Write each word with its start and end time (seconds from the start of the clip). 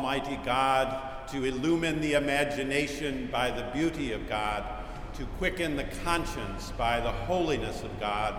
Almighty 0.00 0.40
God, 0.46 1.28
to 1.28 1.44
illumine 1.44 2.00
the 2.00 2.14
imagination 2.14 3.28
by 3.30 3.50
the 3.50 3.68
beauty 3.74 4.12
of 4.12 4.26
God, 4.30 4.64
to 5.12 5.26
quicken 5.36 5.76
the 5.76 5.84
conscience 6.02 6.72
by 6.78 7.00
the 7.00 7.12
holiness 7.12 7.82
of 7.82 8.00
God, 8.00 8.34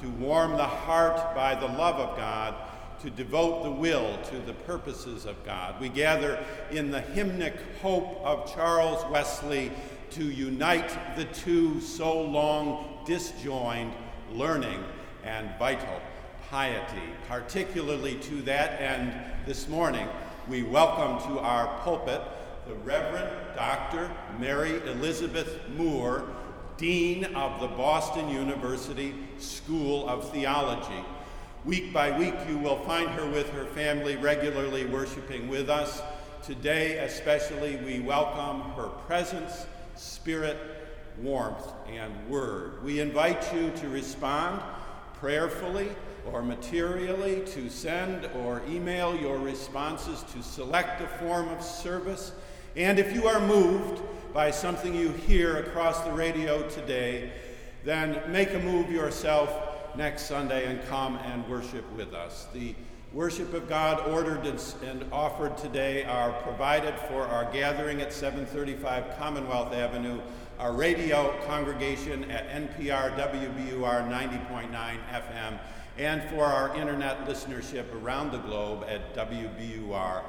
to 0.00 0.08
warm 0.08 0.52
the 0.52 0.64
heart 0.64 1.34
by 1.34 1.54
the 1.54 1.66
love 1.66 1.96
of 1.96 2.16
God, 2.16 2.54
to 3.02 3.10
devote 3.10 3.62
the 3.62 3.70
will 3.70 4.16
to 4.30 4.38
the 4.46 4.54
purposes 4.54 5.26
of 5.26 5.44
God. 5.44 5.78
We 5.82 5.90
gather 5.90 6.42
in 6.70 6.90
the 6.90 7.02
hymnic 7.02 7.58
hope 7.82 8.18
of 8.24 8.50
Charles 8.54 9.04
Wesley 9.12 9.70
to 10.12 10.24
unite 10.24 11.14
the 11.14 11.26
two 11.26 11.78
so 11.82 12.22
long 12.22 13.04
disjoined 13.04 13.92
learning 14.32 14.82
and 15.24 15.50
vital 15.58 16.00
piety. 16.48 17.02
Particularly 17.28 18.14
to 18.14 18.40
that 18.42 18.80
end, 18.80 19.12
this 19.46 19.68
morning, 19.68 20.08
we 20.48 20.64
welcome 20.64 21.24
to 21.30 21.38
our 21.38 21.68
pulpit 21.80 22.20
the 22.66 22.74
Reverend 22.74 23.30
Dr. 23.54 24.10
Mary 24.40 24.76
Elizabeth 24.88 25.60
Moore, 25.76 26.24
Dean 26.76 27.24
of 27.36 27.60
the 27.60 27.68
Boston 27.68 28.28
University 28.28 29.14
School 29.38 30.08
of 30.08 30.30
Theology. 30.32 31.04
Week 31.64 31.92
by 31.92 32.16
week, 32.18 32.34
you 32.48 32.58
will 32.58 32.78
find 32.78 33.08
her 33.10 33.28
with 33.30 33.50
her 33.50 33.66
family 33.66 34.16
regularly 34.16 34.84
worshiping 34.84 35.48
with 35.48 35.70
us. 35.70 36.02
Today, 36.42 36.98
especially, 36.98 37.76
we 37.76 38.00
welcome 38.00 38.62
her 38.72 38.88
presence 39.06 39.66
spirit, 39.94 40.58
warmth, 41.18 41.72
and 41.88 42.12
word. 42.28 42.82
We 42.82 42.98
invite 42.98 43.54
you 43.54 43.70
to 43.76 43.88
respond 43.88 44.60
prayerfully 45.14 45.90
or 46.30 46.42
materially, 46.42 47.40
to 47.46 47.68
send 47.68 48.26
or 48.36 48.62
email 48.68 49.16
your 49.16 49.38
responses 49.38 50.22
to 50.32 50.42
select 50.42 51.00
a 51.00 51.06
form 51.06 51.48
of 51.48 51.62
service. 51.62 52.32
And 52.76 52.98
if 52.98 53.14
you 53.14 53.26
are 53.26 53.40
moved 53.46 54.02
by 54.32 54.50
something 54.50 54.94
you 54.94 55.10
hear 55.10 55.58
across 55.58 56.00
the 56.00 56.12
radio 56.12 56.68
today, 56.68 57.32
then 57.84 58.20
make 58.30 58.54
a 58.54 58.58
move 58.58 58.90
yourself 58.90 59.96
next 59.96 60.26
Sunday 60.26 60.66
and 60.66 60.82
come 60.88 61.16
and 61.16 61.46
worship 61.48 61.84
with 61.96 62.14
us. 62.14 62.46
The 62.52 62.74
worship 63.12 63.52
of 63.52 63.68
God 63.68 64.08
ordered 64.08 64.46
and 64.46 65.04
offered 65.12 65.58
today 65.58 66.04
are 66.04 66.32
provided 66.42 66.94
for 67.08 67.22
our 67.22 67.50
gathering 67.52 68.00
at 68.00 68.12
735 68.12 69.18
Commonwealth 69.18 69.74
Avenue, 69.74 70.20
our 70.58 70.72
radio 70.72 71.36
congregation 71.46 72.30
at 72.30 72.48
NPR 72.48 73.14
WBUR 73.16 74.08
90.9 74.08 74.70
FM, 74.70 75.58
and 75.98 76.22
for 76.30 76.44
our 76.44 76.74
internet 76.76 77.26
listenership 77.26 77.84
around 78.02 78.32
the 78.32 78.38
globe 78.38 78.84
at 78.88 79.14
WBUR.org. 79.14 80.22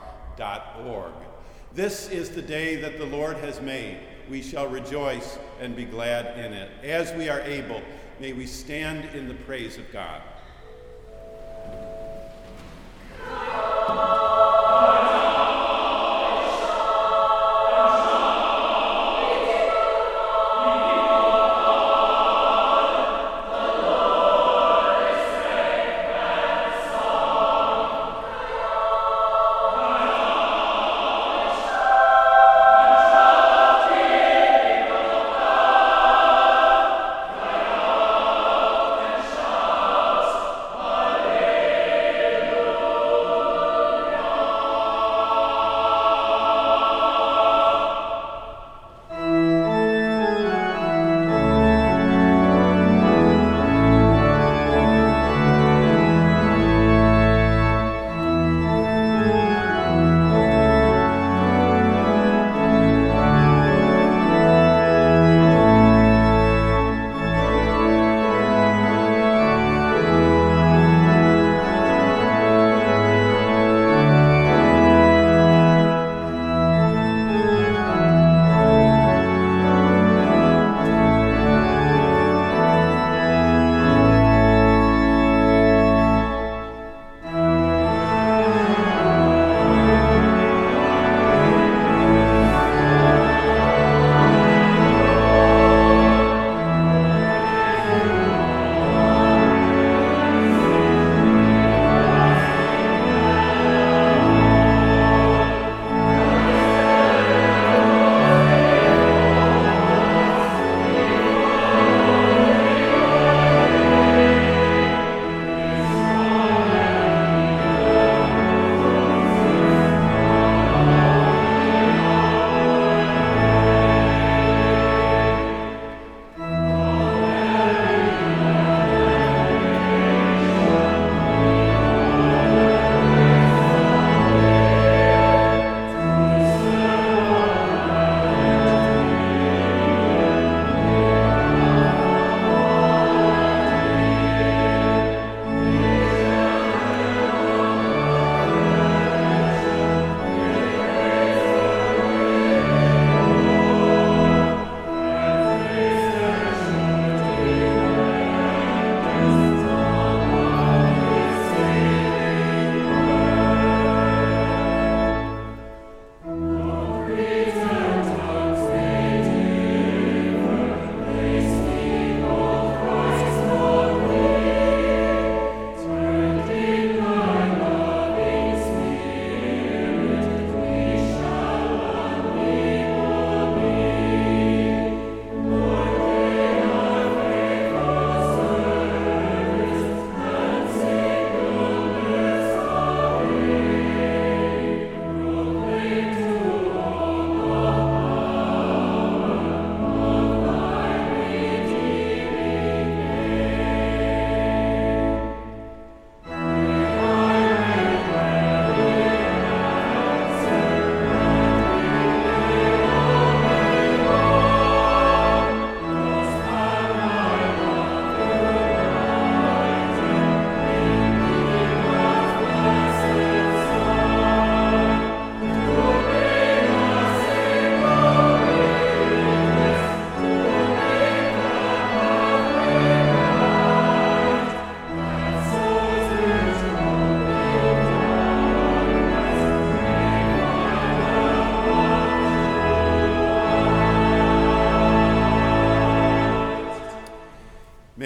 This 1.74 2.10
is 2.10 2.30
the 2.30 2.42
day 2.42 2.76
that 2.78 3.00
the 3.00 3.06
Lord 3.06 3.38
has 3.38 3.62
made. 3.62 3.98
We 4.30 4.42
shall 4.42 4.68
rejoice 4.68 5.40
and 5.60 5.76
be 5.76 5.86
glad 5.86 6.38
in 6.38 6.54
it. 6.54 6.70
As 6.84 7.12
we 7.14 7.30
are 7.30 7.42
able, 7.42 7.82
may 8.20 8.34
we 8.34 8.46
stand 8.46 9.16
in 9.16 9.28
the 9.28 9.34
praise 9.34 9.78
of 9.78 9.92
God. 9.92 10.22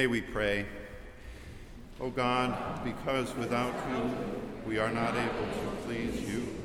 We 0.07 0.21
pray. 0.21 0.65
O 1.99 2.09
God, 2.09 2.81
because 2.85 3.35
without 3.35 3.73
you 3.89 4.09
we 4.65 4.79
are 4.79 4.89
not 4.89 5.15
able 5.15 5.51
to 5.51 5.77
please 5.85 6.21
you, 6.21 6.55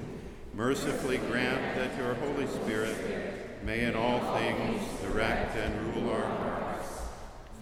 mercifully 0.54 1.18
grant 1.18 1.60
that 1.74 1.96
your 1.98 2.14
Holy 2.14 2.46
Spirit 2.46 3.64
may 3.64 3.84
in 3.84 3.96
all 3.96 4.20
things 4.36 4.80
direct 5.02 5.56
and 5.56 5.96
rule 5.96 6.10
our 6.10 6.24
hearts. 6.24 6.88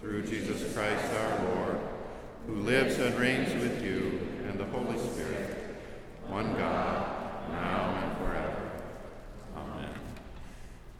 Through 0.01 0.27
Jesus 0.27 0.71
Christ 0.75 1.03
our 1.15 1.55
Lord, 1.55 1.79
who 2.45 2.57
lives 2.57 2.99
and 2.99 3.19
reigns 3.19 3.51
with 3.55 3.83
you 3.83 4.27
and 4.47 4.59
the 4.59 4.65
Holy 4.65 4.99
Spirit, 4.99 5.77
one 6.27 6.53
God, 6.53 7.49
now 7.49 7.95
and 8.03 8.17
forever. 8.19 8.71
Amen. 9.57 9.93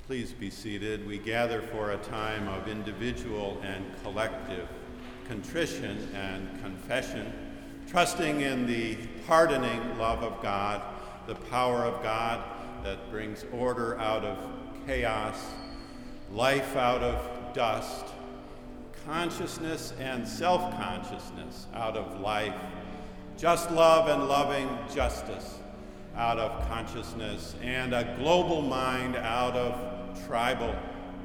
Please 0.07 0.31
be 0.31 0.40
seated. 0.51 1.07
We 1.07 1.17
gather 1.17 1.61
for 1.61 1.91
a 1.91 1.97
time 1.97 2.47
of 2.49 2.67
individual 2.67 3.59
and 3.63 3.85
collective 4.03 4.67
contrition 5.27 6.09
and 6.13 6.61
confession, 6.61 7.31
trusting 7.87 8.41
in 8.41 8.67
the 8.67 8.97
pardoning 9.25 9.97
love 9.97 10.23
of 10.23 10.41
God, 10.41 10.81
the 11.25 11.35
power 11.35 11.85
of 11.85 12.03
God 12.03 12.43
that 12.83 13.09
brings 13.09 13.45
order 13.53 13.97
out 13.97 14.25
of 14.25 14.37
chaos, 14.85 15.37
life 16.31 16.75
out 16.75 17.01
of 17.01 17.53
dust, 17.53 18.05
consciousness 19.05 19.93
and 19.99 20.27
self 20.27 20.61
consciousness 20.77 21.67
out 21.73 21.95
of 21.95 22.19
life, 22.19 22.55
just 23.37 23.71
love 23.71 24.09
and 24.09 24.27
loving 24.27 24.69
justice 24.93 25.59
out 26.15 26.37
of 26.37 26.67
consciousness, 26.67 27.55
and 27.63 27.93
a 27.93 28.15
global 28.19 28.61
mind 28.61 29.15
out 29.15 29.55
of 29.55 29.90
tribal 30.25 30.75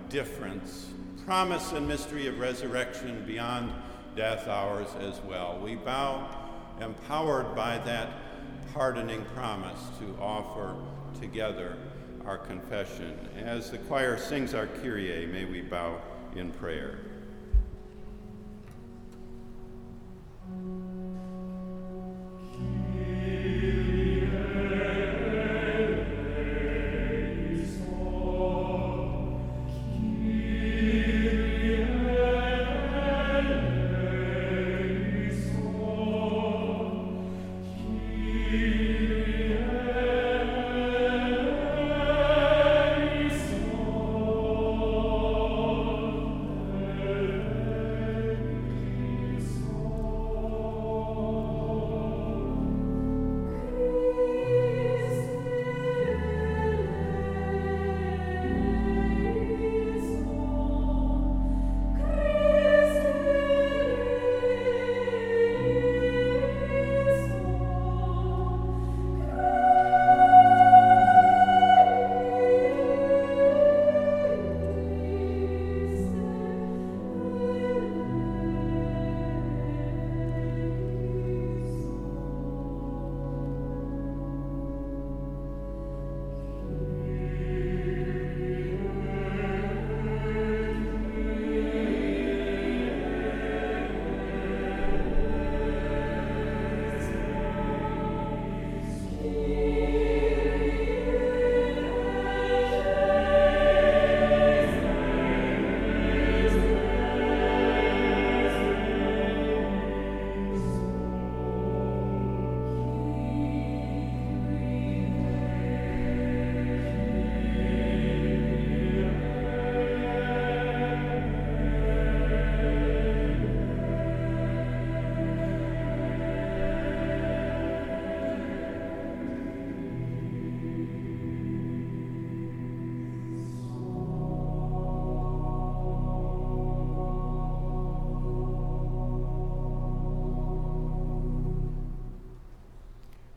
difference. 0.09 0.91
Promise 1.25 1.73
and 1.73 1.89
mystery 1.89 2.27
of 2.27 2.39
resurrection 2.39 3.25
beyond 3.27 3.73
death 4.15 4.49
ours 4.49 4.89
as 5.01 5.21
well. 5.23 5.59
We 5.63 5.75
bow, 5.75 6.29
empowered 6.81 7.55
by 7.55 7.79
that 7.79 8.09
pardoning 8.73 9.25
promise, 9.35 9.81
to 9.99 10.17
offer 10.21 10.77
together 11.21 11.77
our 12.25 12.39
confession. 12.39 13.19
As 13.37 13.71
the 13.71 13.79
choir 13.79 14.19
sings 14.19 14.55
our 14.55 14.67
Kyrie, 14.67 15.27
may 15.27 15.45
we 15.45 15.63
bow 15.63 16.01
in 16.35 16.51
prayer. 16.53 16.99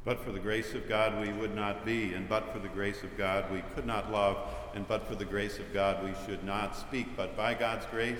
But 0.10 0.26
for 0.26 0.32
the 0.32 0.40
grace 0.40 0.74
of 0.74 0.90
God, 0.90 1.22
we 1.22 1.32
would 1.34 1.54
not 1.54 1.86
be, 1.86 2.16
and 2.16 2.28
but 2.28 2.52
for 2.52 2.58
the 2.58 2.68
grace 2.68 3.04
of 3.04 3.16
God, 3.16 3.46
we 3.54 3.62
could 3.76 3.86
not 3.86 4.12
love, 4.12 4.38
and 4.74 4.88
but 4.88 5.08
for 5.08 5.14
the 5.14 5.24
grace 5.24 5.60
of 5.60 5.72
God, 5.72 6.04
we 6.04 6.16
should 6.26 6.44
not 6.44 6.76
speak. 6.76 7.16
But 7.16 7.38
by 7.38 7.54
God's 7.54 7.86
grace, 7.92 8.18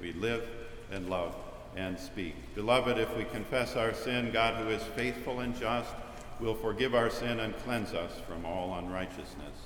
we 0.00 0.14
live 0.14 0.48
and 0.90 1.10
love 1.10 1.36
and 1.76 2.00
speak. 2.00 2.36
Beloved, 2.54 2.96
if 2.96 3.14
we 3.18 3.24
confess 3.24 3.76
our 3.76 3.92
sin, 3.92 4.30
God, 4.32 4.64
who 4.64 4.70
is 4.70 4.82
faithful 4.82 5.40
and 5.40 5.54
just, 5.60 5.90
will 6.40 6.54
forgive 6.54 6.94
our 6.94 7.10
sin 7.10 7.40
and 7.40 7.54
cleanse 7.58 7.92
us 7.92 8.12
from 8.26 8.46
all 8.46 8.74
unrighteousness. 8.78 9.58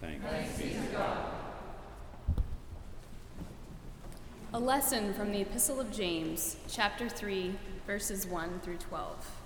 Thanks, 0.00 0.24
Thanks 0.28 0.58
be 0.58 0.70
to 0.70 0.92
God. 0.92 1.18
A 4.54 4.58
lesson 4.58 5.14
from 5.14 5.30
the 5.30 5.42
Epistle 5.42 5.78
of 5.78 5.92
James, 5.92 6.56
chapter 6.68 7.08
3, 7.08 7.54
verses 7.86 8.26
1 8.26 8.58
through 8.64 8.78
12. 8.78 9.45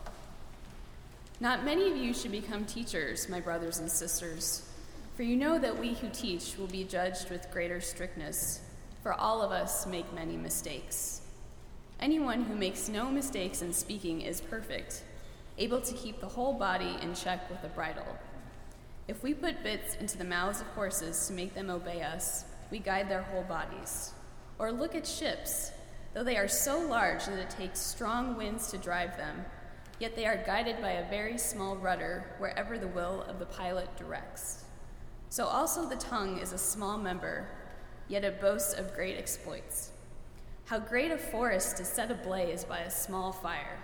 Not 1.42 1.64
many 1.64 1.90
of 1.90 1.96
you 1.96 2.12
should 2.12 2.32
become 2.32 2.66
teachers, 2.66 3.30
my 3.30 3.40
brothers 3.40 3.78
and 3.78 3.90
sisters, 3.90 4.68
for 5.16 5.22
you 5.22 5.36
know 5.36 5.58
that 5.58 5.78
we 5.78 5.94
who 5.94 6.10
teach 6.10 6.58
will 6.58 6.66
be 6.66 6.84
judged 6.84 7.30
with 7.30 7.50
greater 7.50 7.80
strictness, 7.80 8.60
for 9.02 9.14
all 9.14 9.40
of 9.40 9.50
us 9.50 9.86
make 9.86 10.12
many 10.12 10.36
mistakes. 10.36 11.22
Anyone 11.98 12.42
who 12.42 12.54
makes 12.54 12.90
no 12.90 13.10
mistakes 13.10 13.62
in 13.62 13.72
speaking 13.72 14.20
is 14.20 14.42
perfect, 14.42 15.02
able 15.56 15.80
to 15.80 15.94
keep 15.94 16.20
the 16.20 16.28
whole 16.28 16.52
body 16.52 16.98
in 17.00 17.14
check 17.14 17.48
with 17.48 17.64
a 17.64 17.74
bridle. 17.74 18.18
If 19.08 19.22
we 19.22 19.32
put 19.32 19.62
bits 19.62 19.94
into 19.94 20.18
the 20.18 20.24
mouths 20.24 20.60
of 20.60 20.66
horses 20.68 21.26
to 21.26 21.32
make 21.32 21.54
them 21.54 21.70
obey 21.70 22.02
us, 22.02 22.44
we 22.70 22.80
guide 22.80 23.08
their 23.08 23.22
whole 23.22 23.44
bodies. 23.44 24.12
Or 24.58 24.70
look 24.70 24.94
at 24.94 25.06
ships. 25.06 25.72
Though 26.12 26.22
they 26.22 26.36
are 26.36 26.48
so 26.48 26.78
large 26.80 27.24
that 27.24 27.38
it 27.38 27.48
takes 27.48 27.80
strong 27.80 28.36
winds 28.36 28.70
to 28.72 28.78
drive 28.78 29.16
them, 29.16 29.46
yet 30.00 30.16
they 30.16 30.26
are 30.26 30.42
guided 30.44 30.80
by 30.80 30.92
a 30.92 31.08
very 31.08 31.38
small 31.38 31.76
rudder 31.76 32.24
wherever 32.38 32.78
the 32.78 32.88
will 32.88 33.22
of 33.28 33.38
the 33.38 33.46
pilot 33.46 33.94
directs. 33.96 34.64
So 35.28 35.44
also 35.44 35.88
the 35.88 35.96
tongue 35.96 36.38
is 36.38 36.52
a 36.52 36.58
small 36.58 36.98
member, 36.98 37.46
yet 38.08 38.24
it 38.24 38.40
boasts 38.40 38.72
of 38.72 38.94
great 38.94 39.16
exploits. 39.16 39.92
How 40.64 40.78
great 40.78 41.12
a 41.12 41.18
forest 41.18 41.78
is 41.80 41.88
set 41.88 42.10
ablaze 42.10 42.64
by 42.64 42.78
a 42.80 42.90
small 42.90 43.30
fire, 43.30 43.78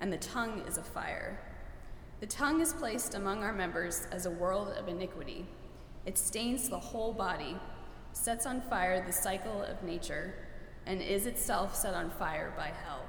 and 0.00 0.12
the 0.12 0.18
tongue 0.18 0.62
is 0.68 0.76
a 0.76 0.82
fire. 0.82 1.40
The 2.20 2.26
tongue 2.26 2.60
is 2.60 2.72
placed 2.72 3.14
among 3.14 3.42
our 3.42 3.52
members 3.52 4.06
as 4.12 4.26
a 4.26 4.30
world 4.30 4.68
of 4.78 4.86
iniquity. 4.86 5.46
It 6.04 6.18
stains 6.18 6.68
the 6.68 6.78
whole 6.78 7.12
body, 7.12 7.56
sets 8.12 8.46
on 8.46 8.60
fire 8.60 9.04
the 9.04 9.12
cycle 9.12 9.62
of 9.62 9.82
nature, 9.82 10.34
and 10.86 11.00
is 11.00 11.26
itself 11.26 11.74
set 11.74 11.94
on 11.94 12.10
fire 12.10 12.52
by 12.56 12.70
hell. 12.84 13.08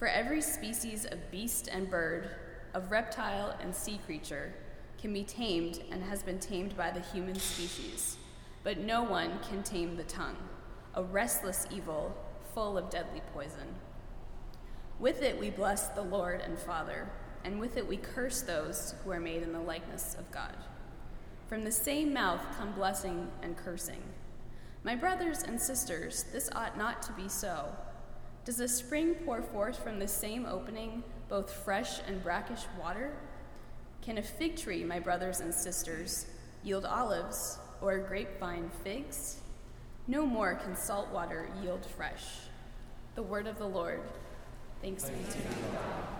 For 0.00 0.08
every 0.08 0.40
species 0.40 1.04
of 1.04 1.30
beast 1.30 1.68
and 1.70 1.90
bird, 1.90 2.30
of 2.72 2.90
reptile 2.90 3.54
and 3.60 3.76
sea 3.76 4.00
creature, 4.06 4.54
can 4.98 5.12
be 5.12 5.24
tamed 5.24 5.82
and 5.92 6.02
has 6.02 6.22
been 6.22 6.38
tamed 6.38 6.74
by 6.74 6.90
the 6.90 7.00
human 7.00 7.34
species, 7.34 8.16
but 8.64 8.78
no 8.78 9.02
one 9.02 9.38
can 9.46 9.62
tame 9.62 9.96
the 9.96 10.04
tongue, 10.04 10.38
a 10.94 11.02
restless 11.02 11.66
evil 11.70 12.16
full 12.54 12.78
of 12.78 12.88
deadly 12.88 13.20
poison. 13.34 13.74
With 14.98 15.20
it 15.20 15.38
we 15.38 15.50
bless 15.50 15.88
the 15.88 16.00
Lord 16.00 16.40
and 16.40 16.58
Father, 16.58 17.06
and 17.44 17.60
with 17.60 17.76
it 17.76 17.86
we 17.86 17.98
curse 17.98 18.40
those 18.40 18.94
who 19.04 19.10
are 19.10 19.20
made 19.20 19.42
in 19.42 19.52
the 19.52 19.60
likeness 19.60 20.16
of 20.18 20.30
God. 20.30 20.56
From 21.46 21.62
the 21.62 21.70
same 21.70 22.10
mouth 22.10 22.40
come 22.56 22.72
blessing 22.72 23.28
and 23.42 23.54
cursing. 23.54 24.02
My 24.82 24.96
brothers 24.96 25.42
and 25.42 25.60
sisters, 25.60 26.24
this 26.32 26.48
ought 26.54 26.78
not 26.78 27.02
to 27.02 27.12
be 27.12 27.28
so. 27.28 27.66
Does 28.44 28.56
the 28.56 28.68
spring 28.68 29.14
pour 29.26 29.42
forth 29.42 29.82
from 29.82 29.98
the 29.98 30.08
same 30.08 30.46
opening 30.46 31.02
both 31.28 31.52
fresh 31.52 32.00
and 32.06 32.22
brackish 32.22 32.64
water? 32.80 33.12
Can 34.02 34.18
a 34.18 34.22
fig 34.22 34.56
tree, 34.56 34.82
my 34.82 34.98
brothers 34.98 35.40
and 35.40 35.52
sisters, 35.52 36.26
yield 36.64 36.86
olives 36.86 37.58
or 37.82 37.92
a 37.92 38.00
grapevine 38.00 38.70
figs? 38.82 39.40
No 40.06 40.24
more 40.24 40.54
can 40.54 40.74
salt 40.74 41.10
water 41.10 41.48
yield 41.62 41.84
fresh. 41.84 42.24
The 43.14 43.22
word 43.22 43.46
of 43.46 43.58
the 43.58 43.68
Lord. 43.68 44.00
Thanks, 44.80 45.04
be 45.04 45.16
to 45.30 45.38
God. 45.38 46.10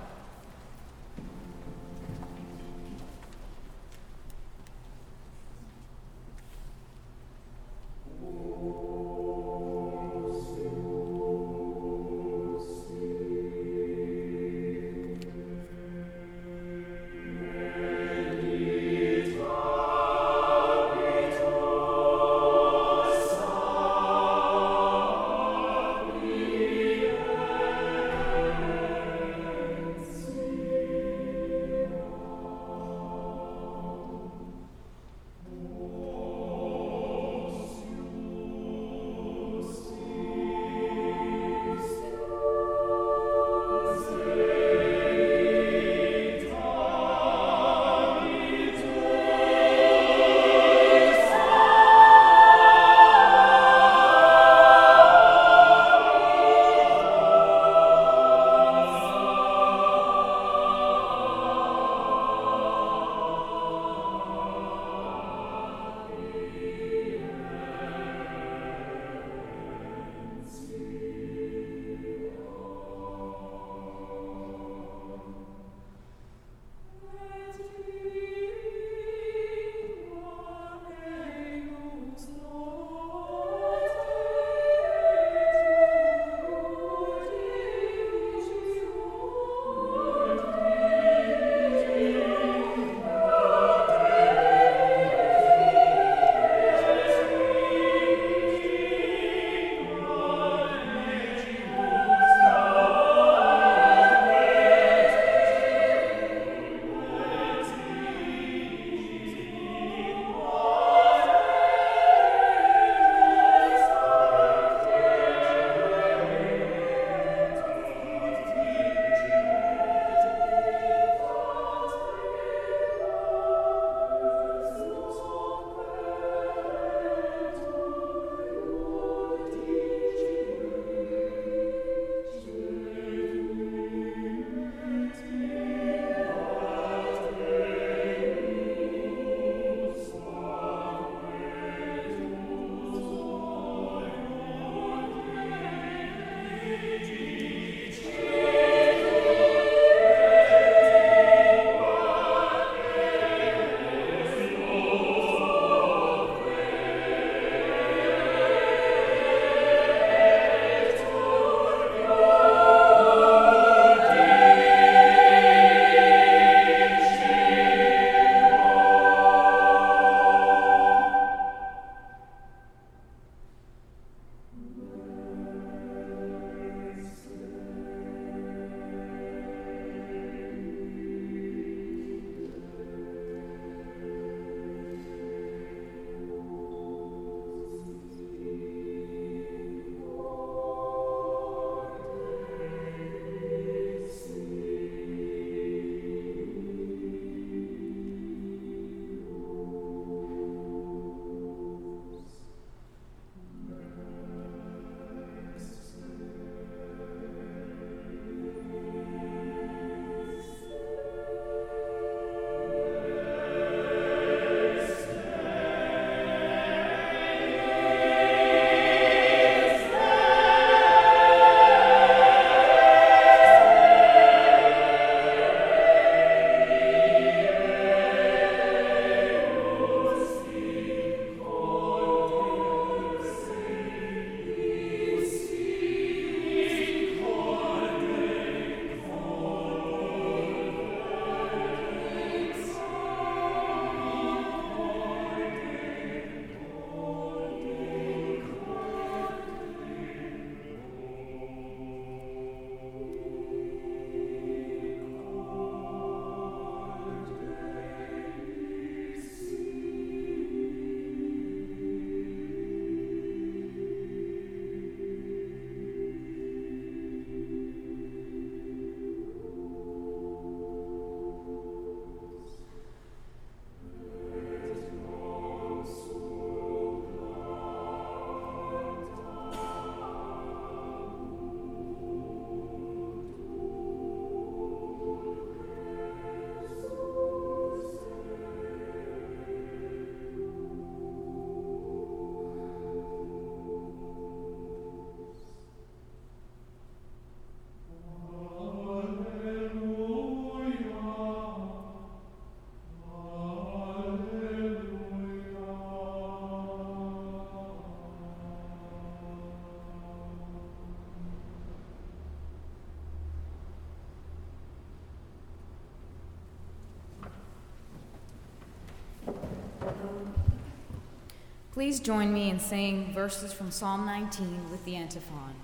Please 321.80 321.98
join 321.98 322.30
me 322.30 322.50
in 322.50 322.58
saying 322.58 323.10
verses 323.14 323.54
from 323.54 323.70
Psalm 323.70 324.04
19 324.04 324.70
with 324.70 324.84
the 324.84 324.96
antiphon. 324.96 325.54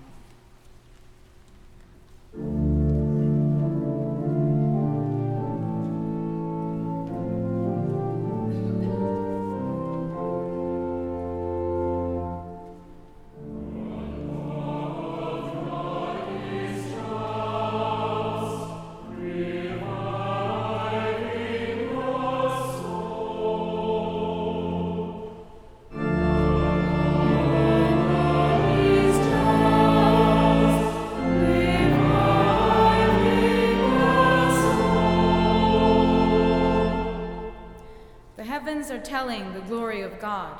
Telling 38.99 39.53
the 39.53 39.61
glory 39.61 40.01
of 40.01 40.19
God, 40.19 40.59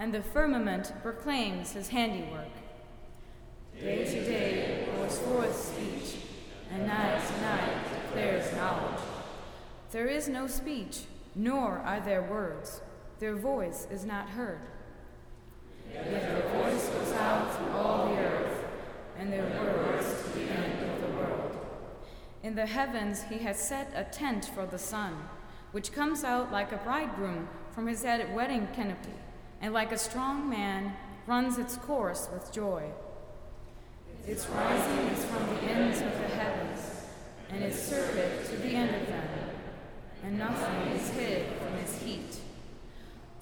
and 0.00 0.12
the 0.12 0.22
firmament 0.22 0.92
proclaims 1.02 1.72
his 1.72 1.88
handiwork. 1.88 2.48
Day 3.80 4.04
to 4.04 4.24
day 4.24 4.88
pours 4.96 5.18
forth 5.20 5.56
speech, 5.56 6.22
and 6.72 6.86
night 6.86 7.20
to 7.26 7.40
night 7.40 7.84
declares 8.04 8.52
knowledge. 8.54 9.00
There 9.90 10.06
is 10.06 10.28
no 10.28 10.46
speech, 10.46 11.02
nor 11.34 11.78
are 11.78 12.00
there 12.00 12.22
words. 12.22 12.80
Their 13.20 13.36
voice 13.36 13.86
is 13.90 14.04
not 14.04 14.30
heard. 14.30 14.60
Yet 15.92 16.10
their 16.10 16.62
voice 16.62 16.88
goes 16.88 17.12
out 17.12 17.56
through 17.56 17.72
all 17.72 18.08
the 18.08 18.20
earth, 18.20 18.64
and 19.18 19.32
their 19.32 19.44
words 19.44 20.22
to 20.22 20.38
the 20.38 20.50
end 20.50 20.90
of 20.90 21.00
the 21.00 21.16
world. 21.16 21.56
In 22.42 22.54
the 22.54 22.66
heavens 22.66 23.22
he 23.22 23.38
has 23.38 23.58
set 23.58 23.92
a 23.94 24.04
tent 24.04 24.44
for 24.44 24.66
the 24.66 24.78
sun, 24.78 25.14
which 25.72 25.92
comes 25.92 26.24
out 26.24 26.52
like 26.52 26.72
a 26.72 26.78
bridegroom 26.78 27.48
from 27.78 27.86
his 27.86 28.02
wedding 28.02 28.66
canopy, 28.74 29.14
and 29.60 29.72
like 29.72 29.92
a 29.92 29.96
strong 29.96 30.50
man 30.50 30.92
runs 31.28 31.58
its 31.58 31.76
course 31.76 32.28
with 32.32 32.52
joy. 32.52 32.82
Its 34.26 34.48
rising 34.48 35.06
is 35.06 35.24
from 35.26 35.46
the 35.46 35.62
ends 35.62 36.00
of 36.00 36.10
the 36.10 36.26
heavens, 36.26 37.04
and 37.50 37.62
its 37.62 37.80
circuit 37.80 38.44
to 38.46 38.56
the 38.56 38.70
end 38.70 39.00
of 39.00 39.06
them, 39.06 39.28
and 40.24 40.36
nothing 40.36 40.90
is 40.90 41.08
hid 41.10 41.46
from 41.58 41.74
its 41.74 42.02
heat. 42.02 42.40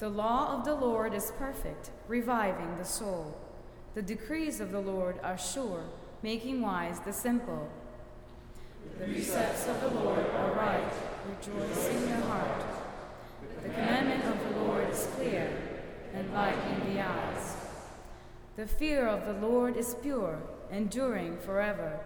The 0.01 0.11
law 0.11 0.53
of 0.53 0.67
the 0.67 0.75
Lord 0.75 1.15
is 1.15 1.33
perfect, 1.39 1.89
reviving 2.07 2.77
the 2.77 2.85
soul. 2.85 3.39
The 3.95 4.03
decrees 4.03 4.61
of 4.61 4.71
the 4.71 4.81
Lord 4.81 5.19
are 5.23 5.39
sure, 5.39 5.85
making 6.23 6.61
wise 6.61 7.01
the 7.01 7.13
simple. 7.15 7.71
The 8.99 9.07
precepts 9.07 9.67
of 9.67 9.81
the 9.81 9.99
Lord 9.99 10.27
are 10.27 10.53
right, 10.53 10.93
rejoicing 11.27 12.11
the 12.11 12.21
heart. 12.27 12.76
The 13.63 13.69
commandment 13.69 14.25
of 14.25 14.39
the 14.49 14.61
Lord 14.61 14.89
is 14.91 15.09
clear 15.17 15.51
and 16.15 16.33
light 16.33 16.59
in 16.71 16.95
the 16.95 17.01
eyes. 17.01 17.57
The 18.57 18.67
fear 18.67 19.07
of 19.07 19.27
the 19.27 19.47
Lord 19.47 19.77
is 19.77 19.97
pure, 20.03 20.39
enduring 20.71 21.39
forever. 21.39 22.01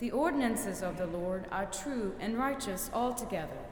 The 0.00 0.10
ordinances 0.10 0.82
of 0.82 0.98
the 0.98 1.06
Lord 1.06 1.46
are 1.50 1.66
true 1.66 2.14
and 2.20 2.38
righteous 2.38 2.90
altogether. 2.92 3.64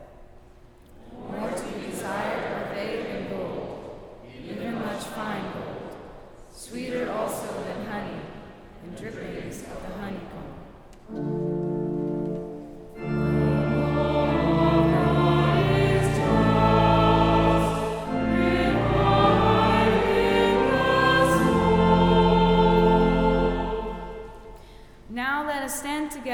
More 1.13 1.51
to 1.51 1.65
be 1.65 1.87
desired 1.91 2.53
are 2.53 2.75
they 2.75 3.03
than 3.03 3.31
gold, 3.31 4.01
even 4.45 4.75
much 4.75 5.03
fine 5.05 5.53
gold, 5.53 5.97
sweeter 6.53 7.11
also 7.13 7.63
than 7.65 7.87
honey, 7.87 8.21
and 8.85 8.97
drippings 8.97 9.63
of 9.63 9.83
the 9.83 9.93
honeycomb. 9.99 11.46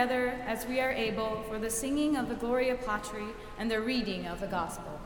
Together 0.03 0.35
as 0.49 0.67
we 0.67 0.81
are 0.81 0.91
able 0.91 1.45
for 1.49 1.61
the 1.61 1.71
singing 1.71 2.17
of 2.17 2.29
the 2.29 2.35
Gloria 2.35 2.75
Patri 2.75 3.27
and 3.57 3.71
the 3.71 3.81
reading 3.81 4.27
of 4.27 4.41
the 4.41 4.49
Gospel. 4.49 4.99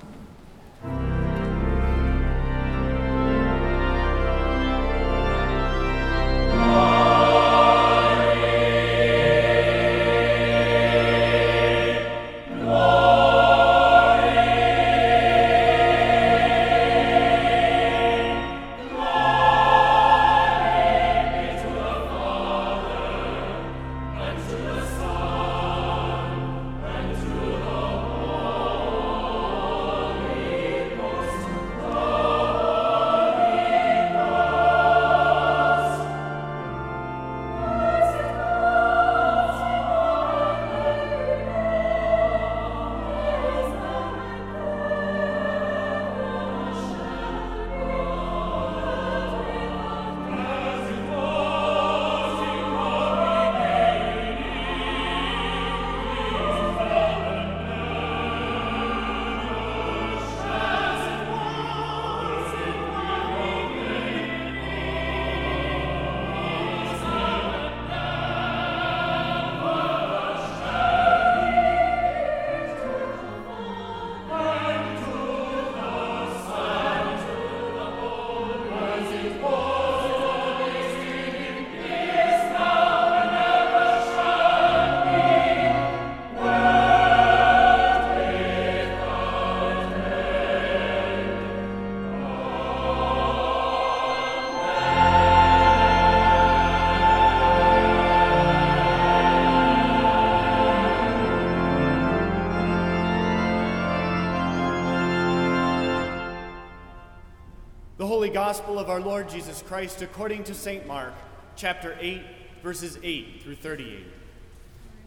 Gospel 108.28 108.78
of 108.78 108.90
our 108.90 109.00
Lord 109.00 109.28
Jesus 109.28 109.62
Christ 109.62 110.02
according 110.02 110.44
to 110.44 110.54
St. 110.54 110.86
Mark, 110.86 111.14
chapter 111.54 111.96
8, 112.00 112.22
verses 112.62 112.98
8 113.02 113.42
through 113.42 113.56
38. 113.56 114.06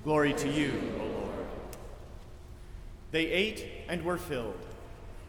Glory 0.04 0.34
to 0.34 0.50
you, 0.50 0.72
O 1.00 1.04
Lord. 1.04 1.48
They 3.12 3.26
ate 3.28 3.66
and 3.88 4.04
were 4.04 4.18
filled, 4.18 4.66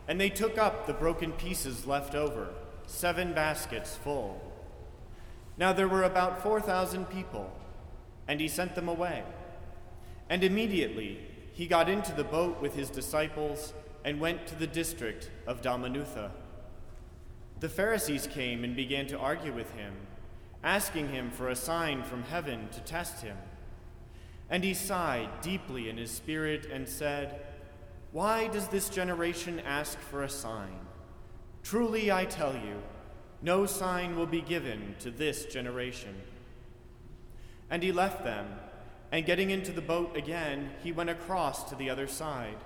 and 0.07 0.21
they 0.21 0.31
took 0.31 0.59
up 0.59 0.87
the 0.87 0.93
broken 0.93 1.33
pieces 1.33 1.87
left 1.87 2.15
over, 2.15 2.49
seven 2.87 3.33
baskets 3.33 3.97
full. 3.97 4.41
Now 5.57 5.73
there 5.73 5.89
were 5.89 6.05
about 6.05 6.43
4,000 6.43 7.07
people, 7.07 7.51
and 8.29 8.41
he 8.41 8.49
sent 8.49 8.75
them 8.75 8.89
away. 8.89 9.25
And 10.29 10.45
immediately 10.45 11.21
he 11.53 11.67
got 11.67 11.89
into 11.89 12.13
the 12.13 12.25
boat 12.25 12.61
with 12.61 12.75
his 12.75 12.91
disciples 12.91 13.73
and 14.05 14.21
went 14.21 14.47
to 14.47 14.55
the 14.55 14.67
district 14.67 15.31
of 15.47 15.61
Dalmanutha. 15.63 16.31
The 17.61 17.69
Pharisees 17.69 18.27
came 18.27 18.65
and 18.65 18.75
began 18.75 19.07
to 19.09 19.19
argue 19.19 19.53
with 19.53 19.71
him, 19.75 19.93
asking 20.65 21.11
him 21.11 21.31
for 21.31 21.49
a 21.49 21.57
sign 21.57 22.03
from 22.03 22.23
heaven 22.23 22.69
to 22.73 22.81
test 22.81 23.23
him. 23.23 23.37
And 24.49 24.65
he 24.65 24.73
sighed 24.73 25.29
deeply 25.43 25.91
in 25.91 25.99
his 25.99 26.11
spirit 26.11 26.67
and 26.73 26.89
said, 26.89 27.39
Why 28.13 28.49
does 28.49 28.69
this 28.69 28.89
generation 28.89 29.61
ask 29.61 29.99
for 29.99 30.23
a 30.23 30.29
sign? 30.31 30.81
Truly 31.63 32.11
I 32.11 32.25
tell 32.25 32.55
you, 32.55 32.83
no 33.43 33.67
sign 33.67 34.17
will 34.17 34.27
be 34.27 34.41
given 34.41 34.97
to 35.01 35.11
this 35.11 35.45
generation. 35.45 36.15
And 37.69 37.83
he 37.83 37.93
left 37.93 38.25
them, 38.25 38.47
and 39.13 39.27
getting 39.27 39.51
into 39.51 39.71
the 39.71 39.83
boat 39.83 40.17
again, 40.17 40.71
he 40.83 40.93
went 40.93 41.11
across 41.11 41.69
to 41.69 41.75
the 41.75 41.91
other 41.91 42.07
side. 42.07 42.57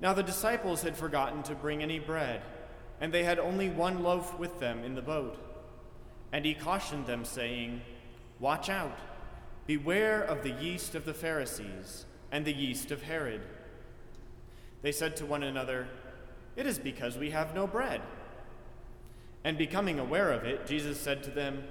Now 0.00 0.12
the 0.12 0.24
disciples 0.24 0.82
had 0.82 0.96
forgotten 0.96 1.44
to 1.44 1.54
bring 1.54 1.82
any 1.82 2.00
bread, 2.00 2.42
and 3.00 3.12
they 3.12 3.24
had 3.24 3.38
only 3.38 3.68
one 3.68 4.02
loaf 4.02 4.38
with 4.38 4.58
them 4.58 4.84
in 4.84 4.94
the 4.94 5.02
boat. 5.02 5.38
And 6.32 6.44
he 6.44 6.54
cautioned 6.54 7.06
them, 7.06 7.24
saying, 7.24 7.82
Watch 8.40 8.68
out, 8.68 8.98
beware 9.66 10.22
of 10.22 10.42
the 10.42 10.50
yeast 10.50 10.94
of 10.94 11.04
the 11.04 11.14
Pharisees 11.14 12.04
and 12.30 12.44
the 12.44 12.52
yeast 12.52 12.90
of 12.90 13.02
Herod. 13.02 13.42
They 14.82 14.92
said 14.92 15.16
to 15.16 15.26
one 15.26 15.42
another, 15.42 15.88
It 16.56 16.66
is 16.66 16.78
because 16.78 17.16
we 17.16 17.30
have 17.30 17.54
no 17.54 17.66
bread. 17.66 18.00
And 19.44 19.56
becoming 19.56 19.98
aware 19.98 20.32
of 20.32 20.44
it, 20.44 20.66
Jesus 20.66 21.00
said 21.00 21.22
to 21.24 21.30
them, 21.30 21.64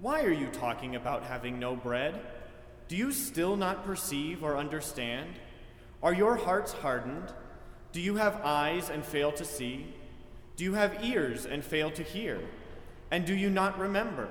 Why 0.00 0.22
are 0.22 0.32
you 0.32 0.46
talking 0.48 0.96
about 0.96 1.24
having 1.24 1.58
no 1.58 1.74
bread? 1.74 2.20
Do 2.88 2.96
you 2.96 3.12
still 3.12 3.56
not 3.56 3.84
perceive 3.84 4.42
or 4.42 4.56
understand? 4.56 5.30
Are 6.02 6.14
your 6.14 6.36
hearts 6.36 6.72
hardened? 6.72 7.32
Do 7.92 8.00
you 8.00 8.16
have 8.16 8.40
eyes 8.42 8.90
and 8.90 9.04
fail 9.04 9.32
to 9.32 9.44
see? 9.44 9.86
Do 10.60 10.64
you 10.64 10.74
have 10.74 11.02
ears 11.02 11.46
and 11.46 11.64
fail 11.64 11.90
to 11.92 12.02
hear? 12.02 12.38
And 13.10 13.24
do 13.24 13.34
you 13.34 13.48
not 13.48 13.78
remember? 13.78 14.28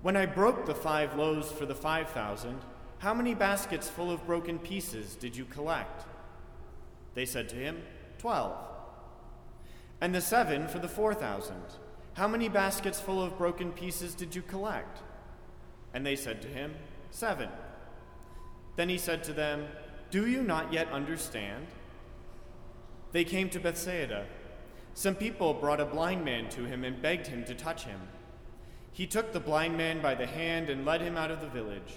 When 0.00 0.16
I 0.16 0.24
broke 0.24 0.64
the 0.64 0.74
five 0.74 1.14
loaves 1.14 1.52
for 1.52 1.66
the 1.66 1.74
five 1.74 2.08
thousand, 2.08 2.58
how 3.00 3.12
many 3.12 3.34
baskets 3.34 3.86
full 3.86 4.10
of 4.10 4.24
broken 4.24 4.58
pieces 4.58 5.14
did 5.14 5.36
you 5.36 5.44
collect? 5.44 6.06
They 7.12 7.26
said 7.26 7.50
to 7.50 7.56
him, 7.56 7.82
Twelve. 8.16 8.56
And 10.00 10.14
the 10.14 10.22
seven 10.22 10.68
for 10.68 10.78
the 10.78 10.88
four 10.88 11.12
thousand. 11.12 11.60
How 12.14 12.28
many 12.28 12.48
baskets 12.48 12.98
full 12.98 13.22
of 13.22 13.36
broken 13.36 13.72
pieces 13.72 14.14
did 14.14 14.34
you 14.34 14.40
collect? 14.40 15.02
And 15.92 16.06
they 16.06 16.16
said 16.16 16.40
to 16.40 16.48
him, 16.48 16.76
Seven. 17.10 17.50
Then 18.76 18.88
he 18.88 18.96
said 18.96 19.22
to 19.24 19.34
them, 19.34 19.66
Do 20.10 20.26
you 20.26 20.42
not 20.42 20.72
yet 20.72 20.90
understand? 20.90 21.66
They 23.12 23.24
came 23.24 23.50
to 23.50 23.60
Bethsaida. 23.60 24.24
Some 24.96 25.14
people 25.14 25.52
brought 25.52 25.78
a 25.78 25.84
blind 25.84 26.24
man 26.24 26.48
to 26.48 26.64
him 26.64 26.82
and 26.82 27.02
begged 27.02 27.26
him 27.26 27.44
to 27.44 27.54
touch 27.54 27.84
him. 27.84 28.00
He 28.92 29.06
took 29.06 29.30
the 29.30 29.38
blind 29.38 29.76
man 29.76 30.00
by 30.00 30.14
the 30.14 30.24
hand 30.24 30.70
and 30.70 30.86
led 30.86 31.02
him 31.02 31.18
out 31.18 31.30
of 31.30 31.42
the 31.42 31.48
village. 31.48 31.92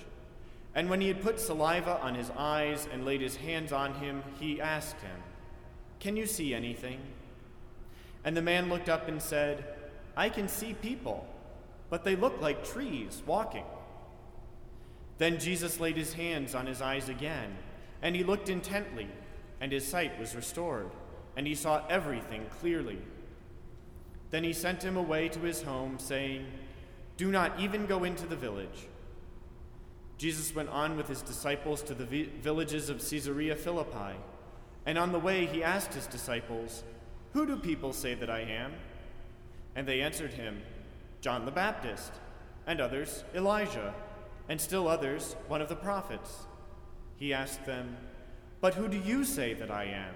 And 0.75 0.89
when 0.89 0.99
he 0.99 1.07
had 1.07 1.21
put 1.21 1.39
saliva 1.39 1.97
on 2.01 2.13
his 2.13 2.29
eyes 2.31 2.89
and 2.91 3.05
laid 3.05 3.21
his 3.21 3.37
hands 3.37 3.71
on 3.71 3.93
him, 3.93 4.21
he 4.37 4.59
asked 4.59 4.99
him, 4.99 5.15
Can 6.01 6.17
you 6.17 6.25
see 6.25 6.53
anything? 6.53 6.99
And 8.25 8.35
the 8.35 8.41
man 8.41 8.67
looked 8.67 8.89
up 8.89 9.07
and 9.07 9.21
said, 9.21 9.63
I 10.17 10.27
can 10.27 10.49
see 10.49 10.73
people, 10.73 11.25
but 11.89 12.03
they 12.03 12.17
look 12.17 12.41
like 12.41 12.65
trees 12.65 13.23
walking. 13.25 13.65
Then 15.19 15.39
Jesus 15.39 15.79
laid 15.79 15.95
his 15.95 16.11
hands 16.11 16.53
on 16.53 16.65
his 16.65 16.81
eyes 16.81 17.07
again, 17.07 17.59
and 18.01 18.13
he 18.13 18.25
looked 18.25 18.49
intently, 18.49 19.07
and 19.61 19.71
his 19.71 19.87
sight 19.87 20.19
was 20.19 20.35
restored, 20.35 20.91
and 21.35 21.47
he 21.47 21.55
saw 21.55 21.85
everything 21.89 22.45
clearly. 22.59 22.99
Then 24.31 24.43
he 24.43 24.53
sent 24.53 24.83
him 24.83 24.97
away 24.97 25.29
to 25.29 25.39
his 25.39 25.61
home, 25.61 25.97
saying, 25.97 26.45
Do 27.17 27.31
not 27.31 27.59
even 27.59 27.85
go 27.85 28.03
into 28.03 28.27
the 28.27 28.35
village. 28.35 28.87
Jesus 30.17 30.53
went 30.53 30.69
on 30.69 30.97
with 30.97 31.07
his 31.07 31.21
disciples 31.21 31.81
to 31.83 31.93
the 31.93 32.05
vi- 32.05 32.29
villages 32.41 32.89
of 32.89 32.99
Caesarea 32.99 33.55
Philippi, 33.55 34.17
and 34.85 34.97
on 34.97 35.11
the 35.11 35.19
way 35.19 35.45
he 35.45 35.63
asked 35.63 35.93
his 35.93 36.07
disciples, 36.07 36.83
who 37.33 37.45
do 37.45 37.55
people 37.57 37.93
say 37.93 38.15
that 38.15 38.29
I 38.29 38.41
am? 38.41 38.73
And 39.75 39.87
they 39.87 40.01
answered 40.01 40.33
him, 40.33 40.61
John 41.21 41.45
the 41.45 41.51
Baptist, 41.51 42.11
and 42.65 42.81
others, 42.81 43.23
Elijah, 43.35 43.93
and 44.47 44.59
still 44.59 44.87
others, 44.87 45.35
one 45.47 45.61
of 45.61 45.69
the 45.69 45.75
prophets. 45.75 46.47
He 47.17 47.33
asked 47.33 47.65
them, 47.65 47.97
But 48.61 48.73
who 48.73 48.87
do 48.87 48.97
you 48.97 49.23
say 49.23 49.53
that 49.53 49.69
I 49.69 49.85
am? 49.85 50.15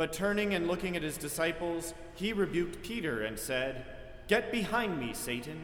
But 0.00 0.14
turning 0.14 0.54
and 0.54 0.66
looking 0.66 0.96
at 0.96 1.02
his 1.02 1.18
disciples, 1.18 1.92
he 2.14 2.32
rebuked 2.32 2.82
Peter 2.82 3.20
and 3.20 3.38
said, 3.38 3.84
Get 4.28 4.50
behind 4.50 4.98
me, 4.98 5.12
Satan, 5.12 5.60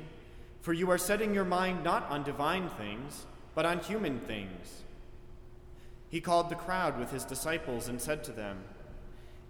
for 0.60 0.74
you 0.74 0.90
are 0.90 0.98
setting 0.98 1.32
your 1.32 1.46
mind 1.46 1.82
not 1.82 2.06
on 2.10 2.22
divine 2.22 2.68
things, 2.68 3.24
but 3.54 3.64
on 3.64 3.78
human 3.78 4.20
things. 4.20 4.82
He 6.10 6.20
called 6.20 6.50
the 6.50 6.54
crowd 6.54 6.98
with 6.98 7.12
his 7.12 7.24
disciples 7.24 7.88
and 7.88 7.98
said 7.98 8.22
to 8.24 8.30
them, 8.30 8.58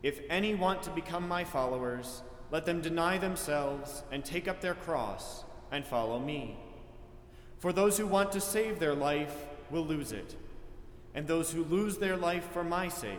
if 0.04 0.20
any 0.30 0.54
want 0.54 0.84
to 0.84 0.90
become 0.90 1.26
my 1.26 1.42
followers, 1.42 2.22
let 2.52 2.64
them 2.64 2.80
deny 2.80 3.18
themselves 3.18 4.04
and 4.12 4.24
take 4.24 4.46
up 4.46 4.60
their 4.60 4.74
cross 4.74 5.42
and 5.72 5.84
follow 5.84 6.20
me. 6.20 6.56
For 7.58 7.72
those 7.72 7.98
who 7.98 8.06
want 8.06 8.30
to 8.30 8.40
save 8.40 8.78
their 8.78 8.94
life 8.94 9.34
will 9.68 9.84
lose 9.84 10.12
it, 10.12 10.36
and 11.12 11.26
those 11.26 11.50
who 11.50 11.64
lose 11.64 11.98
their 11.98 12.16
life 12.16 12.48
for 12.52 12.62
my 12.62 12.86
sake 12.86 13.18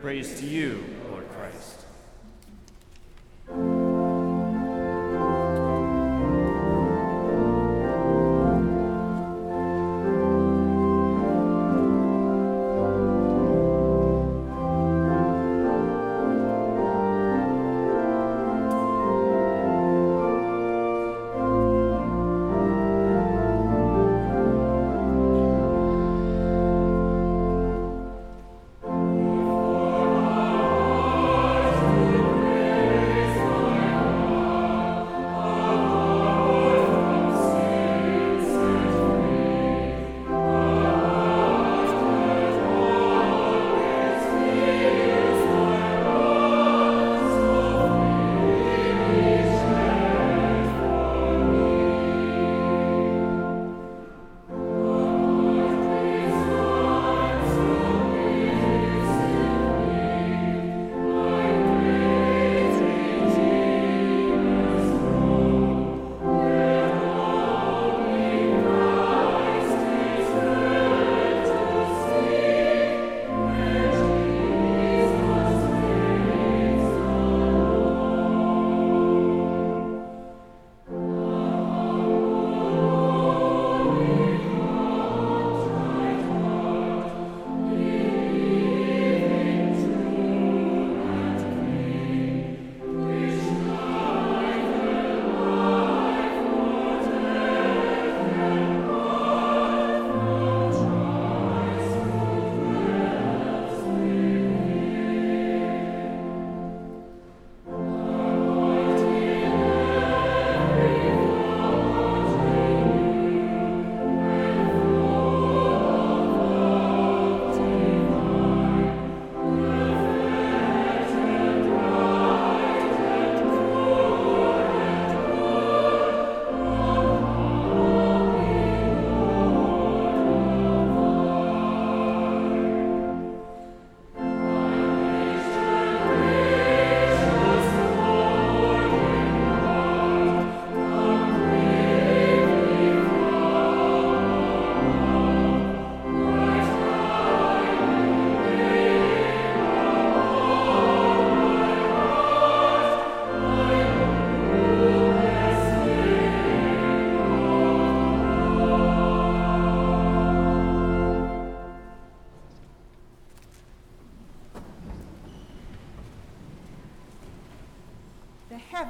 Praise 0.00 0.40
to 0.40 0.46
you, 0.46 0.84
Lord 1.10 1.26
Christ. 1.30 1.82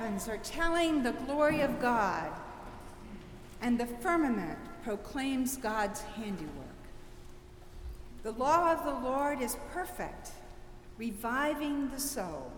Heavens 0.02 0.28
are 0.28 0.38
telling 0.38 1.00
the 1.04 1.12
glory 1.12 1.60
of 1.60 1.80
God, 1.80 2.28
and 3.60 3.78
the 3.78 3.86
firmament 3.86 4.58
proclaims 4.82 5.56
God's 5.56 6.00
handiwork. 6.00 6.66
The 8.24 8.32
law 8.32 8.72
of 8.72 8.84
the 8.84 9.08
Lord 9.08 9.40
is 9.40 9.56
perfect, 9.72 10.32
reviving 10.98 11.88
the 11.90 12.00
soul. 12.00 12.50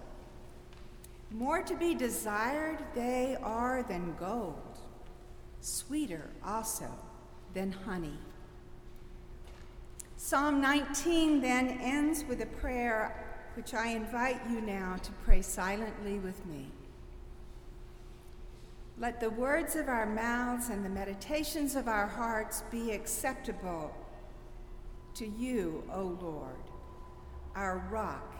More 1.30 1.61
to 1.62 1.76
be 1.76 1.94
desired 1.94 2.78
they 2.94 3.37
are 3.42 3.83
than 3.83 4.16
gold, 4.18 4.78
sweeter 5.61 6.30
also 6.42 6.90
than 7.52 7.72
honey. 7.72 8.18
Psalm 10.16 10.62
19 10.62 11.42
then 11.42 11.68
ends 11.83 12.24
with 12.26 12.40
a 12.40 12.46
prayer 12.46 13.50
which 13.54 13.74
I 13.74 13.88
invite 13.88 14.40
you 14.48 14.62
now 14.62 14.96
to 15.02 15.12
pray 15.26 15.42
silently 15.42 16.18
with 16.18 16.46
me. 16.46 16.68
Let 18.98 19.18
the 19.18 19.30
words 19.30 19.74
of 19.74 19.88
our 19.88 20.07
mouths 20.07 20.68
and 20.68 20.85
the 20.85 20.88
meditations 20.88 21.74
of 21.74 21.88
our 21.88 22.07
hearts 22.07 22.62
be 22.70 22.92
acceptable 22.92 23.92
to 25.14 25.26
you, 25.26 25.83
O 25.92 26.16
Lord, 26.20 26.54
our 27.57 27.78
rock 27.90 28.35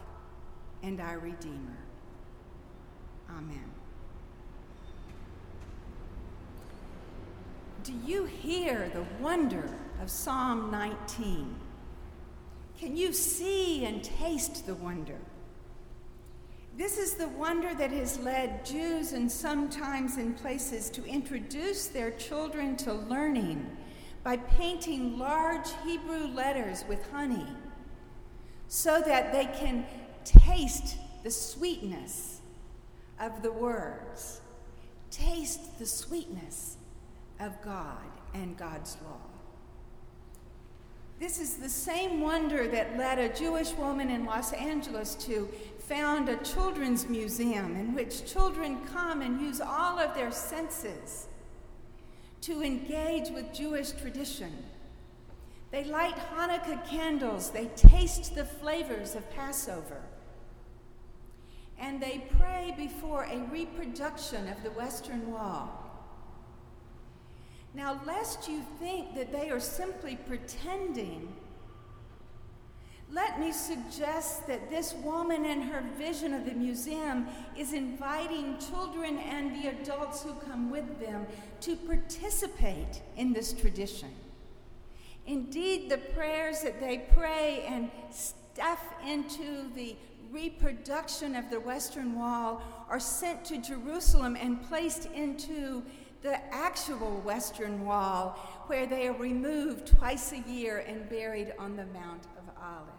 and 0.83 1.01
our 1.01 1.19
Redeemer. 1.19 1.79
Amen. 3.31 3.71
Do 7.83 7.93
you 8.07 8.25
hear 8.25 8.91
the 8.95 9.05
wonder 9.23 9.69
of 10.01 10.11
Psalm 10.11 10.71
19? 10.71 11.55
Can 12.79 12.97
you 12.97 13.13
see 13.13 13.85
and 13.85 14.03
taste 14.03 14.67
the 14.67 14.75
wonder? 14.75 15.19
This 16.77 16.99
is 16.99 17.15
the 17.15 17.29
wonder 17.29 17.73
that 17.75 17.93
has 17.93 18.19
led 18.19 18.67
Jews 18.67 19.13
and 19.13 19.31
sometimes 19.31 20.19
in 20.19 20.35
places 20.35 20.91
to 20.91 21.05
introduce 21.05 21.87
their 21.87 22.11
children 22.11 22.77
to 22.79 22.93
learning 22.93 23.77
by 24.25 24.39
painting 24.39 25.17
large 25.17 25.69
Hebrew 25.85 26.27
letters 26.27 26.85
with 26.89 27.09
honey 27.13 27.47
so 28.67 29.01
that 29.07 29.33
they 29.33 29.45
can 29.45 29.87
taste 30.25 30.97
the 31.23 31.31
sweetness 31.31 32.41
of 33.21 33.43
the 33.43 33.53
words, 33.53 34.41
taste 35.13 35.79
the 35.79 35.87
sweetness 35.87 36.79
of 37.39 37.61
God 37.63 38.03
and 38.35 38.57
God's 38.57 38.97
law. 39.05 39.21
This 41.21 41.39
is 41.39 41.57
the 41.57 41.69
same 41.69 42.21
wonder 42.21 42.67
that 42.67 42.99
led 42.99 43.19
a 43.19 43.33
Jewish 43.33 43.73
woman 43.75 44.11
in 44.11 44.25
Los 44.25 44.53
Angeles 44.53 45.15
to 45.27 45.49
found 45.89 46.29
a 46.29 46.37
children's 46.39 47.09
museum 47.09 47.77
in 47.77 47.95
which 47.95 48.25
children 48.31 48.79
come 48.93 49.21
and 49.21 49.41
use 49.41 49.61
all 49.61 49.99
of 49.99 50.15
their 50.15 50.31
senses 50.31 51.27
to 52.41 52.63
engage 52.63 53.31
with 53.31 53.53
Jewish 53.53 53.93
tradition. 53.93 54.53
They 55.71 55.85
light 55.85 56.15
Hanukkah 56.35 56.89
candles, 56.89 57.51
they 57.51 57.67
taste 57.75 58.35
the 58.35 58.45
flavors 58.45 59.15
of 59.15 59.29
Passover, 59.31 60.03
and 61.79 62.01
they 62.01 62.25
pray 62.39 62.75
before 62.77 63.25
a 63.25 63.39
reproduction 63.51 64.49
of 64.49 64.63
the 64.63 64.71
Western 64.71 65.33
Wall. 65.33 65.81
Now, 67.75 68.01
lest 68.07 68.49
you 68.49 68.63
think 68.79 69.17
that 69.17 69.33
they 69.33 69.51
are 69.51 69.59
simply 69.59 70.17
pretending, 70.17 71.35
let 73.15 73.39
me 73.39 73.53
suggest 73.53 74.47
that 74.49 74.69
this 74.71 74.93
woman 74.95 75.45
and 75.45 75.63
her 75.63 75.85
vision 75.97 76.35
of 76.35 76.45
the 76.45 76.53
museum 76.53 77.29
is 77.57 77.73
inviting 77.73 78.59
children 78.59 79.19
and 79.19 79.55
the 79.55 79.69
adults 79.69 80.25
who 80.25 80.35
come 80.35 80.69
with 80.69 80.99
them 80.99 81.25
to 81.61 81.77
participate 81.77 83.03
in 83.17 83.33
this 83.33 83.53
tradition. 83.53 84.11
Indeed, 85.27 85.91
the 85.91 85.99
prayers 85.99 86.63
that 86.63 86.81
they 86.81 87.07
pray 87.15 87.65
and 87.69 87.89
stuff 88.11 88.85
into 89.07 89.73
the 89.75 89.97
reproduction 90.33 91.37
of 91.37 91.49
the 91.51 91.61
Western 91.61 92.19
Wall 92.19 92.61
are 92.91 92.99
sent 92.99 93.45
to 93.45 93.59
Jerusalem 93.59 94.37
and 94.37 94.61
placed 94.69 95.07
into 95.07 95.85
the 96.23 96.43
actual 96.53 97.21
Western 97.21 97.85
Wall, 97.85 98.31
where 98.67 98.87
they 98.87 99.07
are 99.07 99.17
removed 99.17 99.87
twice 99.87 100.33
a 100.33 100.41
year 100.51 100.85
and 100.89 101.09
buried 101.09 101.53
on 101.59 101.77
the 101.77 101.87
Mount 101.87 102.25
of 102.39 102.45
Olives. 102.61 102.94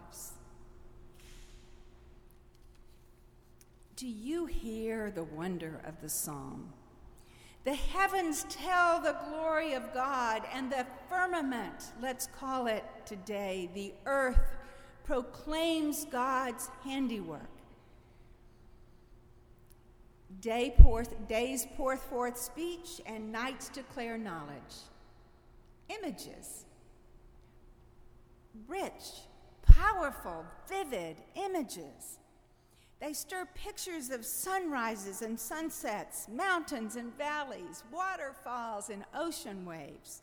Do 3.95 4.07
you 4.07 4.45
hear 4.45 5.09
the 5.09 5.23
wonder 5.23 5.79
of 5.85 6.01
the 6.01 6.09
psalm? 6.09 6.73
The 7.63 7.75
heavens 7.75 8.45
tell 8.49 8.99
the 8.99 9.15
glory 9.29 9.73
of 9.73 9.93
God, 9.93 10.43
and 10.53 10.69
the 10.69 10.85
firmament, 11.09 11.93
let's 12.01 12.27
call 12.27 12.67
it 12.67 12.83
today, 13.05 13.69
the 13.73 13.93
earth, 14.05 14.57
proclaims 15.05 16.05
God's 16.05 16.69
handiwork. 16.83 17.49
Day 20.41 20.75
days 21.29 21.65
pour 21.77 21.95
forth 21.95 22.37
speech, 22.37 22.99
and 23.05 23.31
nights 23.31 23.69
declare 23.69 24.17
knowledge. 24.17 24.75
Images. 25.87 26.65
Rich, 28.67 29.21
powerful, 29.61 30.45
vivid 30.67 31.15
images. 31.35 32.19
They 32.99 33.13
stir 33.13 33.45
pictures 33.53 34.09
of 34.09 34.25
sunrises 34.25 35.21
and 35.21 35.39
sunsets, 35.39 36.27
mountains 36.29 36.95
and 36.95 37.15
valleys, 37.17 37.83
waterfalls 37.91 38.89
and 38.89 39.03
ocean 39.13 39.65
waves, 39.65 40.21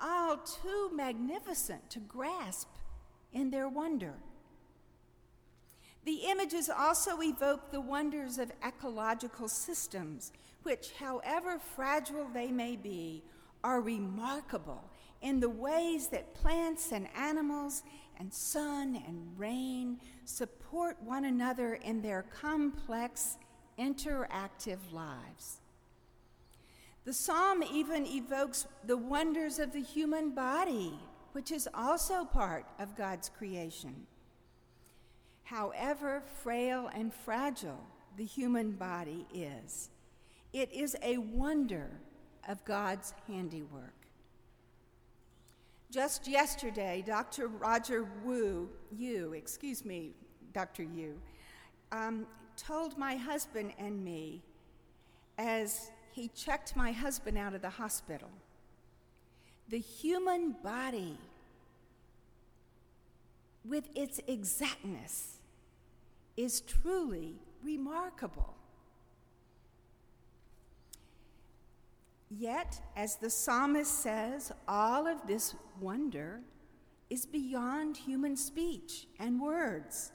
all 0.00 0.36
too 0.36 0.90
magnificent 0.94 1.88
to 1.90 2.00
grasp 2.00 2.68
in 3.32 3.50
their 3.50 3.68
wonder. 3.68 4.14
The 6.04 6.20
images 6.26 6.68
also 6.68 7.22
evoke 7.22 7.70
the 7.70 7.80
wonders 7.80 8.38
of 8.38 8.52
ecological 8.62 9.48
systems, 9.48 10.32
which, 10.62 10.92
however 10.98 11.58
fragile 11.58 12.28
they 12.32 12.50
may 12.50 12.76
be, 12.76 13.22
are 13.62 13.80
remarkable 13.80 14.90
in 15.22 15.40
the 15.40 15.48
ways 15.48 16.08
that 16.08 16.34
plants 16.34 16.92
and 16.92 17.08
animals 17.16 17.82
and 18.18 18.32
sun 18.32 19.02
and 19.06 19.38
rain 19.38 19.98
support 20.26 20.63
one 20.74 21.24
another 21.24 21.74
in 21.74 22.02
their 22.02 22.22
complex, 22.22 23.38
interactive 23.78 24.78
lives. 24.92 25.60
The 27.04 27.12
psalm 27.12 27.62
even 27.62 28.06
evokes 28.06 28.66
the 28.84 28.96
wonders 28.96 29.58
of 29.58 29.72
the 29.72 29.82
human 29.82 30.30
body, 30.30 30.98
which 31.32 31.52
is 31.52 31.68
also 31.74 32.24
part 32.24 32.66
of 32.78 32.96
God's 32.96 33.28
creation. 33.28 34.06
However 35.44 36.22
frail 36.42 36.90
and 36.94 37.12
fragile 37.12 37.84
the 38.16 38.24
human 38.24 38.72
body 38.72 39.26
is, 39.32 39.90
it 40.52 40.72
is 40.72 40.96
a 41.02 41.18
wonder 41.18 41.90
of 42.48 42.64
God's 42.64 43.12
handiwork. 43.26 43.92
Just 45.90 46.26
yesterday, 46.26 47.04
Dr. 47.06 47.48
Roger 47.48 48.08
Wu, 48.24 48.68
you, 48.90 49.32
excuse 49.34 49.84
me, 49.84 50.14
Dr. 50.54 50.84
Yu, 50.84 51.20
um, 51.92 52.26
told 52.56 52.96
my 52.96 53.16
husband 53.16 53.72
and 53.78 54.02
me 54.02 54.40
as 55.36 55.90
he 56.12 56.28
checked 56.28 56.76
my 56.76 56.92
husband 56.92 57.36
out 57.36 57.54
of 57.54 57.60
the 57.60 57.70
hospital 57.70 58.30
the 59.68 59.78
human 59.78 60.52
body 60.62 61.16
with 63.64 63.88
its 63.94 64.20
exactness 64.26 65.38
is 66.36 66.60
truly 66.60 67.36
remarkable. 67.62 68.54
Yet, 72.30 72.80
as 72.96 73.16
the 73.16 73.30
psalmist 73.30 74.02
says, 74.02 74.52
all 74.68 75.06
of 75.06 75.26
this 75.26 75.54
wonder 75.80 76.40
is 77.08 77.24
beyond 77.24 77.96
human 77.96 78.36
speech 78.36 79.06
and 79.18 79.40
words. 79.40 80.12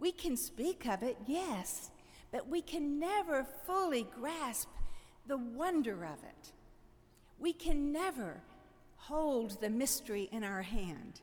We 0.00 0.12
can 0.12 0.36
speak 0.36 0.86
of 0.86 1.02
it, 1.02 1.18
yes, 1.26 1.90
but 2.32 2.48
we 2.48 2.62
can 2.62 2.98
never 2.98 3.46
fully 3.66 4.06
grasp 4.18 4.70
the 5.26 5.36
wonder 5.36 6.04
of 6.04 6.24
it. 6.24 6.52
We 7.38 7.52
can 7.52 7.92
never 7.92 8.40
hold 8.96 9.60
the 9.60 9.68
mystery 9.68 10.28
in 10.32 10.42
our 10.42 10.62
hand. 10.62 11.20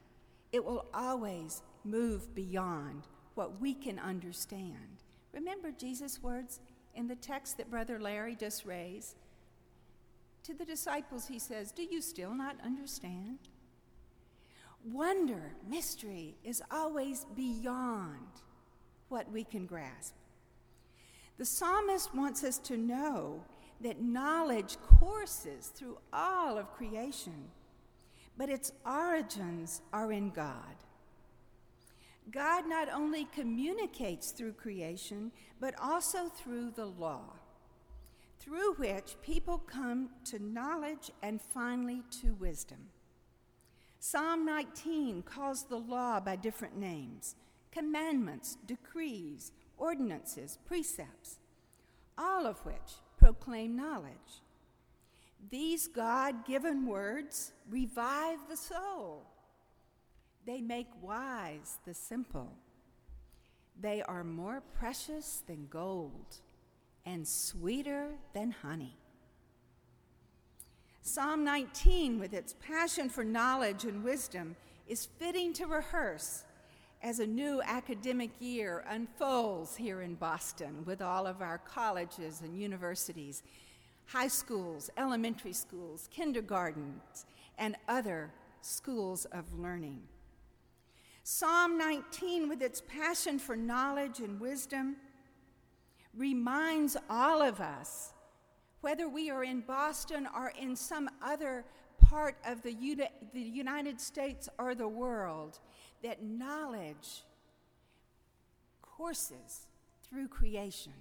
It 0.52 0.64
will 0.64 0.86
always 0.94 1.64
move 1.84 2.34
beyond 2.36 3.08
what 3.34 3.60
we 3.60 3.74
can 3.74 3.98
understand. 3.98 5.04
Remember 5.34 5.72
Jesus' 5.72 6.22
words 6.22 6.60
in 6.96 7.08
the 7.08 7.16
text 7.16 7.58
that 7.58 7.72
Brother 7.72 8.00
Larry 8.00 8.36
just 8.36 8.66
raised? 8.66 9.16
To 10.44 10.54
the 10.54 10.66
disciples, 10.66 11.28
he 11.28 11.40
says, 11.40 11.72
Do 11.72 11.84
you 11.84 12.02
still 12.02 12.34
not 12.34 12.58
understand? 12.64 13.40
Wonder, 14.84 15.52
mystery 15.68 16.36
is 16.44 16.62
always 16.72 17.26
beyond 17.36 18.28
what 19.10 19.32
we 19.32 19.44
can 19.44 19.66
grasp. 19.66 20.14
The 21.38 21.46
psalmist 21.46 22.16
wants 22.16 22.44
us 22.44 22.58
to 22.60 22.78
know 22.78 23.44
that 23.82 24.02
knowledge 24.02 24.78
courses 24.82 25.68
through 25.68 26.00
all 26.12 26.58
of 26.58 26.74
creation, 26.74 27.50
but 28.38 28.50
its 28.50 28.72
origins 28.86 29.82
are 29.94 30.12
in 30.12 30.32
God. 30.32 30.76
God 32.32 32.68
not 32.68 32.90
only 32.92 33.26
communicates 33.26 34.32
through 34.32 34.54
creation, 34.54 35.32
but 35.60 35.76
also 35.82 36.28
through 36.28 36.72
the 36.72 36.88
law, 36.88 37.34
through 38.40 38.74
which 38.74 39.16
people 39.22 39.60
come 39.60 40.10
to 40.26 40.40
knowledge 40.40 41.12
and 41.22 41.42
finally 41.42 42.02
to 42.22 42.34
wisdom. 42.34 42.90
Psalm 44.00 44.46
19 44.46 45.24
calls 45.24 45.64
the 45.64 45.78
law 45.78 46.20
by 46.20 46.36
different 46.36 46.78
names 46.78 47.36
commandments, 47.78 48.58
decrees, 48.66 49.52
ordinances, 49.78 50.58
precepts, 50.66 51.38
all 52.18 52.48
of 52.48 52.58
which 52.66 52.96
proclaim 53.20 53.76
knowledge. 53.76 54.42
These 55.52 55.88
God 55.88 56.44
given 56.46 56.88
words 56.88 57.52
revive 57.70 58.40
the 58.50 58.58
soul. 58.58 59.28
They 60.48 60.60
make 60.60 60.88
wise 61.02 61.78
the 61.86 61.94
simple. 61.94 62.52
They 63.80 64.02
are 64.02 64.24
more 64.24 64.64
precious 64.80 65.44
than 65.46 65.68
gold 65.70 66.38
and 67.06 67.28
sweeter 67.28 68.08
than 68.34 68.50
honey. 68.50 68.98
Psalm 71.04 71.44
19, 71.44 72.18
with 72.18 72.34
its 72.34 72.56
passion 72.60 73.08
for 73.08 73.24
knowledge 73.24 73.84
and 73.84 74.04
wisdom, 74.04 74.56
is 74.88 75.06
fitting 75.20 75.54
to 75.54 75.68
rehearse 75.68 76.44
as 77.08 77.20
a 77.20 77.26
new 77.26 77.62
academic 77.62 78.32
year 78.42 78.84
unfolds 78.90 79.78
here 79.78 80.02
in 80.02 80.14
Boston 80.16 80.84
with 80.84 81.02
all 81.02 81.26
of 81.26 81.42
our 81.42 81.58
colleges 81.58 82.42
and 82.42 82.60
universities, 82.62 83.44
high 84.08 84.28
schools, 84.28 84.90
elementary 84.98 85.54
schools, 85.54 86.10
kindergartens, 86.12 87.26
and 87.58 87.78
other 87.88 88.30
schools 88.60 89.24
of 89.32 89.58
learning. 89.58 90.02
Psalm 91.24 91.78
19, 91.78 92.50
with 92.50 92.62
its 92.62 92.82
passion 92.82 93.40
for 93.40 93.56
knowledge 93.56 94.20
and 94.20 94.38
wisdom, 94.38 94.98
reminds 96.14 96.98
all 97.10 97.42
of 97.42 97.62
us, 97.62 98.12
whether 98.82 99.08
we 99.08 99.30
are 99.30 99.46
in 99.46 99.62
Boston 99.62 100.28
or 100.36 100.52
in 100.60 100.76
some 100.76 101.10
other 101.24 101.64
part 102.02 102.36
of 102.46 102.62
the, 102.64 102.76
United 103.34 104.02
States 104.02 104.50
or 104.60 104.76
the 104.76 104.88
world, 104.88 105.60
that 106.04 106.24
knowledge 106.24 107.24
courses 108.82 109.68
through 110.10 110.28
creation. 110.28 110.94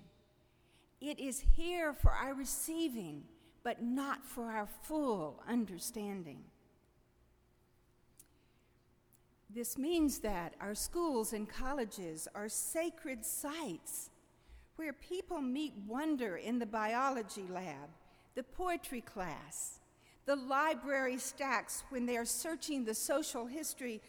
It 1.00 1.18
is 1.18 1.42
here 1.56 1.92
for 1.92 2.10
our 2.10 2.34
receiving, 2.34 3.24
but 3.62 3.82
not 3.82 4.24
for 4.24 4.50
our 4.50 4.66
full 4.82 5.42
understanding. 5.48 6.40
This 9.54 9.78
means 9.78 10.18
that 10.20 10.54
our 10.60 10.74
schools 10.74 11.32
and 11.32 11.48
colleges 11.48 12.28
are 12.34 12.48
sacred 12.48 13.24
sites 13.24 14.10
where 14.76 14.92
people 14.92 15.40
meet 15.40 15.72
wonder 15.86 16.36
in 16.36 16.58
the 16.58 16.66
biology 16.66 17.46
lab, 17.50 17.88
the 18.34 18.42
poetry 18.42 19.00
class, 19.00 19.80
the 20.26 20.36
library 20.36 21.16
stacks 21.16 21.84
when 21.88 22.04
they 22.04 22.16
are 22.16 22.26
searching 22.26 22.84
the 22.84 22.94
social 22.94 23.46
history 23.46 24.02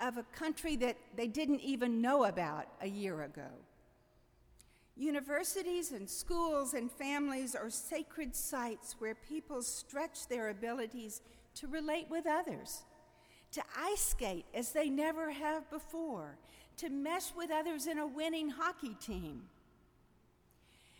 of 0.00 0.16
a 0.16 0.22
country 0.24 0.76
that 0.76 0.96
they 1.16 1.26
didn't 1.26 1.60
even 1.60 2.00
know 2.00 2.24
about 2.24 2.66
a 2.80 2.88
year 2.88 3.22
ago. 3.22 3.48
Universities 4.96 5.92
and 5.92 6.08
schools 6.08 6.74
and 6.74 6.90
families 6.90 7.54
are 7.54 7.70
sacred 7.70 8.34
sites 8.36 8.96
where 8.98 9.14
people 9.14 9.62
stretch 9.62 10.28
their 10.28 10.50
abilities 10.50 11.22
to 11.54 11.66
relate 11.68 12.06
with 12.10 12.26
others, 12.26 12.82
to 13.52 13.62
ice 13.76 14.00
skate 14.00 14.44
as 14.54 14.72
they 14.72 14.90
never 14.90 15.30
have 15.30 15.68
before, 15.70 16.36
to 16.76 16.88
mesh 16.88 17.34
with 17.36 17.50
others 17.50 17.86
in 17.86 17.98
a 17.98 18.06
winning 18.06 18.50
hockey 18.50 18.96
team. 19.00 19.42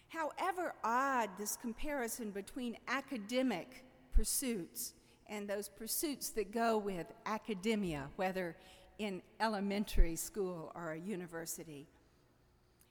However 0.09 0.74
odd 0.82 1.30
this 1.38 1.57
comparison 1.57 2.30
between 2.30 2.76
academic 2.88 3.84
pursuits 4.12 4.94
and 5.28 5.48
those 5.48 5.68
pursuits 5.68 6.30
that 6.30 6.53
go 6.53 6.76
with 6.78 7.07
academia, 7.26 8.09
whether 8.16 8.57
in 9.01 9.22
elementary 9.40 10.14
school 10.14 10.70
or 10.74 10.92
a 10.92 10.98
university. 10.98 11.88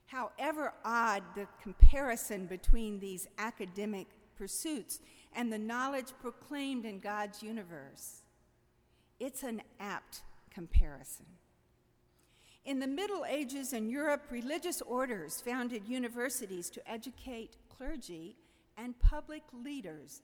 However 0.08 0.74
odd 0.84 1.22
the 1.36 1.46
comparison 1.62 2.48
between 2.48 3.00
these 3.00 3.28
academic 3.38 4.08
pursuits 4.36 5.02
and 5.36 5.54
the 5.54 5.60
knowledge 5.60 6.08
proclaimed 6.20 6.84
in 6.84 7.00
God's 7.00 7.44
universe, 7.44 8.24
it's 9.20 9.44
an 9.44 9.62
apt 9.80 10.24
comparison. 10.50 11.28
In 12.66 12.80
the 12.80 12.88
Middle 12.88 13.24
Ages 13.30 13.72
in 13.72 13.88
Europe, 13.88 14.24
religious 14.32 14.82
orders 14.82 15.40
founded 15.40 15.88
universities 15.88 16.72
to 16.72 16.92
educate 16.92 17.56
clergy 17.70 18.36
and 18.76 19.00
public 19.00 19.44
leaders 19.54 20.24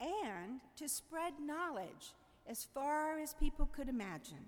and 0.00 0.60
to 0.76 0.88
spread 0.88 1.34
knowledge 1.38 2.14
as 2.48 2.66
far 2.72 3.18
as 3.18 3.34
people 3.34 3.66
could 3.66 3.90
imagine. 3.90 4.46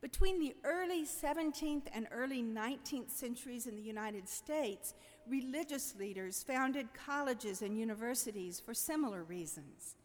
Between 0.00 0.38
the 0.38 0.54
early 0.62 1.04
17th 1.04 1.86
and 1.92 2.06
early 2.12 2.42
19th 2.42 3.10
centuries 3.10 3.66
in 3.66 3.74
the 3.74 3.82
United 3.82 4.28
States, 4.28 4.94
religious 5.28 5.94
leaders 5.98 6.44
founded 6.44 6.86
colleges 6.94 7.62
and 7.62 7.76
universities 7.76 8.60
for 8.60 8.74
similar 8.74 9.24
reasons. 9.24 9.96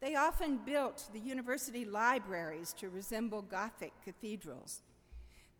They 0.00 0.14
often 0.14 0.60
built 0.64 1.08
the 1.12 1.20
university 1.20 1.84
libraries 1.84 2.72
to 2.74 2.88
resemble 2.88 3.42
Gothic 3.42 3.92
cathedrals. 4.02 4.82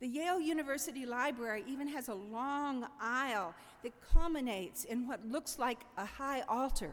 The 0.01 0.09
Yale 0.09 0.41
University 0.41 1.05
Library 1.07 1.65
even 1.67 1.89
has 1.89 2.09
a 2.09 2.15
long 2.15 2.87
aisle 3.01 3.55
that 3.83 3.93
culminates 4.13 4.85
in 4.85 5.07
what 5.07 5.27
looks 5.27 5.59
like 5.59 5.81
a 5.97 6.05
high 6.05 6.43
altar. 6.49 6.93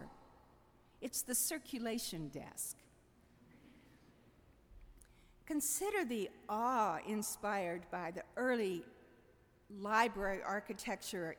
It's 1.02 1.22
the 1.22 1.36
circulation 1.36 2.30
desk. 2.30 2.78
Consider 5.46 6.06
the 6.06 6.30
awe 6.48 7.00
inspired 7.08 7.84
by 7.92 8.12
the 8.12 8.24
early 8.38 8.84
library 9.82 10.40
architecture 10.46 11.36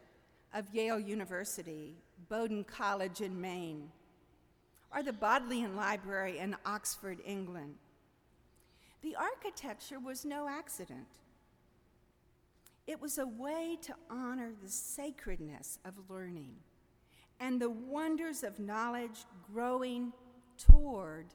of 0.53 0.67
Yale 0.73 1.01
University, 1.01 1.95
Bowdoin 2.29 2.65
College 2.65 3.21
in 3.21 3.41
Maine, 3.41 3.91
or 4.95 5.03
the 5.03 5.13
Bodleian 5.13 5.75
Library 5.75 6.39
in 6.39 6.55
Oxford, 6.67 7.19
England. 7.25 7.75
The 9.03 9.17
architecture 9.17 9.99
was 9.99 10.25
no 10.25 10.49
accident. 10.49 11.09
It 12.87 13.01
was 13.01 13.19
a 13.19 13.27
way 13.27 13.79
to 13.83 13.95
honor 14.11 14.53
the 14.63 14.69
sacredness 14.69 15.79
of 15.85 15.95
learning 16.11 16.57
and 17.41 17.61
the 17.61 17.71
wonders 17.71 18.43
of 18.43 18.59
knowledge 18.59 19.25
growing 19.53 20.13
toward 20.59 21.27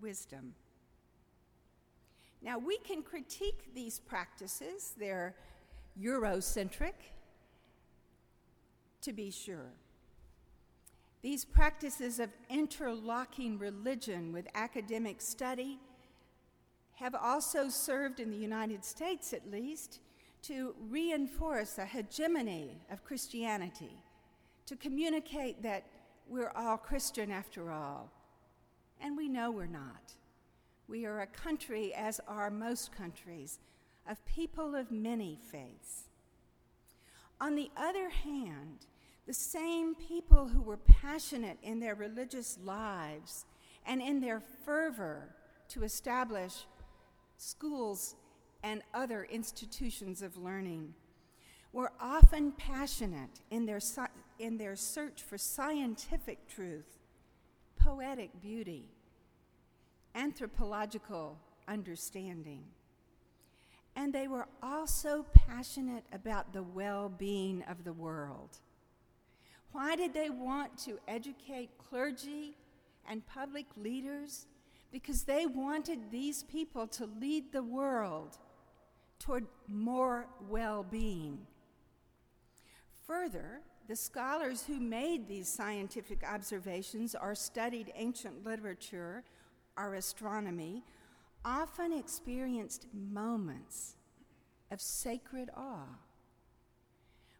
wisdom. 0.00 0.54
Now, 2.40 2.58
we 2.58 2.78
can 2.78 3.02
critique 3.02 3.74
these 3.74 3.98
practices, 3.98 4.94
they're 4.98 5.34
Eurocentric, 6.00 6.94
to 9.02 9.12
be 9.12 9.30
sure. 9.30 9.72
These 11.20 11.44
practices 11.44 12.20
of 12.20 12.30
interlocking 12.48 13.58
religion 13.58 14.32
with 14.32 14.46
academic 14.54 15.20
study 15.20 15.80
have 16.94 17.14
also 17.14 17.68
served, 17.68 18.20
in 18.20 18.30
the 18.30 18.36
United 18.36 18.84
States 18.84 19.32
at 19.32 19.50
least, 19.50 20.00
to 20.42 20.74
reinforce 20.88 21.78
a 21.78 21.84
hegemony 21.84 22.80
of 22.90 23.04
Christianity, 23.04 24.02
to 24.66 24.76
communicate 24.76 25.62
that 25.62 25.84
we're 26.28 26.52
all 26.54 26.76
Christian 26.76 27.32
after 27.32 27.72
all. 27.72 28.10
And 29.00 29.16
we 29.16 29.28
know 29.28 29.50
we're 29.50 29.66
not. 29.66 30.12
We 30.88 31.04
are 31.04 31.20
a 31.20 31.26
country, 31.26 31.92
as 31.94 32.18
are 32.26 32.50
most 32.50 32.92
countries, 32.96 33.58
of 34.08 34.24
people 34.24 34.74
of 34.74 34.90
many 34.90 35.38
faiths. 35.52 36.04
On 37.40 37.54
the 37.54 37.70
other 37.76 38.08
hand, 38.08 38.86
the 39.26 39.34
same 39.34 39.94
people 39.94 40.48
who 40.48 40.62
were 40.62 40.78
passionate 40.78 41.58
in 41.62 41.78
their 41.78 41.94
religious 41.94 42.58
lives 42.64 43.44
and 43.86 44.00
in 44.00 44.20
their 44.20 44.40
fervor 44.64 45.28
to 45.68 45.82
establish 45.82 46.64
schools 47.36 48.16
and 48.62 48.82
other 48.94 49.24
institutions 49.30 50.22
of 50.22 50.38
learning 50.38 50.94
were 51.74 51.92
often 52.00 52.52
passionate 52.52 53.40
in 53.50 53.66
their, 53.66 53.80
in 54.38 54.56
their 54.56 54.74
search 54.74 55.22
for 55.22 55.36
scientific 55.36 56.48
truth, 56.48 56.96
poetic 57.78 58.40
beauty, 58.40 58.86
anthropological 60.18 61.38
understanding. 61.68 62.64
And 63.94 64.12
they 64.12 64.28
were 64.28 64.48
also 64.62 65.24
passionate 65.32 66.04
about 66.12 66.52
the 66.52 66.62
well 66.62 67.08
being 67.08 67.62
of 67.68 67.84
the 67.84 67.92
world. 67.92 68.58
Why 69.72 69.96
did 69.96 70.14
they 70.14 70.30
want 70.30 70.76
to 70.84 70.98
educate 71.06 71.70
clergy 71.78 72.56
and 73.08 73.26
public 73.26 73.66
leaders? 73.76 74.46
Because 74.90 75.24
they 75.24 75.46
wanted 75.46 76.10
these 76.10 76.42
people 76.44 76.86
to 76.88 77.08
lead 77.20 77.52
the 77.52 77.62
world 77.62 78.38
toward 79.18 79.46
more 79.68 80.26
well 80.48 80.82
being. 80.82 81.38
Further, 83.06 83.60
the 83.88 83.96
scholars 83.96 84.64
who 84.66 84.80
made 84.80 85.28
these 85.28 85.48
scientific 85.48 86.22
observations 86.22 87.14
or 87.20 87.34
studied 87.34 87.92
ancient 87.94 88.44
literature 88.44 89.24
or 89.78 89.94
astronomy 89.94 90.82
often 91.44 91.92
experienced 91.92 92.86
moments 92.92 93.94
of 94.70 94.80
sacred 94.80 95.48
awe. 95.56 95.98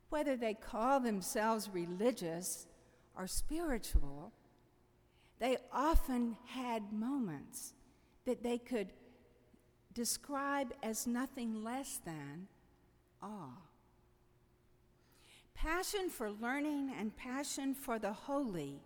Whether 0.09 0.37
they 0.37 0.55
call 0.55 1.01
themselves 1.01 1.69
religious 1.69 2.67
or 3.17 3.27
spiritual, 3.27 4.33
they 5.39 5.59
often 5.73 6.37
had 6.47 6.93
moments 6.93 7.75
that 8.25 8.43
they 8.43 8.59
could 8.59 8.93
describe 9.93 10.73
as 10.83 11.07
nothing 11.07 11.65
less 11.65 12.01
than 12.05 12.47
awe. 13.23 13.63
Passion 15.55 16.09
for 16.09 16.31
learning 16.31 16.93
and 16.99 17.17
passion 17.17 17.75
for 17.75 17.99
the 17.99 18.13
holy 18.13 18.81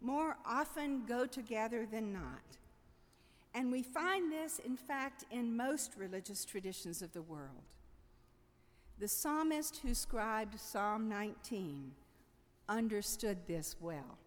more 0.00 0.36
often 0.44 1.04
go 1.06 1.24
together 1.24 1.86
than 1.86 2.12
not. 2.12 2.58
And 3.54 3.72
we 3.72 3.82
find 3.82 4.32
this, 4.32 4.60
in 4.60 4.76
fact, 4.76 5.24
in 5.30 5.56
most 5.56 5.92
religious 5.96 6.44
traditions 6.44 7.02
of 7.02 7.12
the 7.12 7.22
world. 7.22 7.74
The 8.98 9.08
psalmist 9.08 9.78
who 9.78 9.94
scribed 9.94 10.60
Psalm 10.60 11.08
19 11.08 11.92
understood 12.68 13.38
this 13.46 13.76
well. 13.80 14.18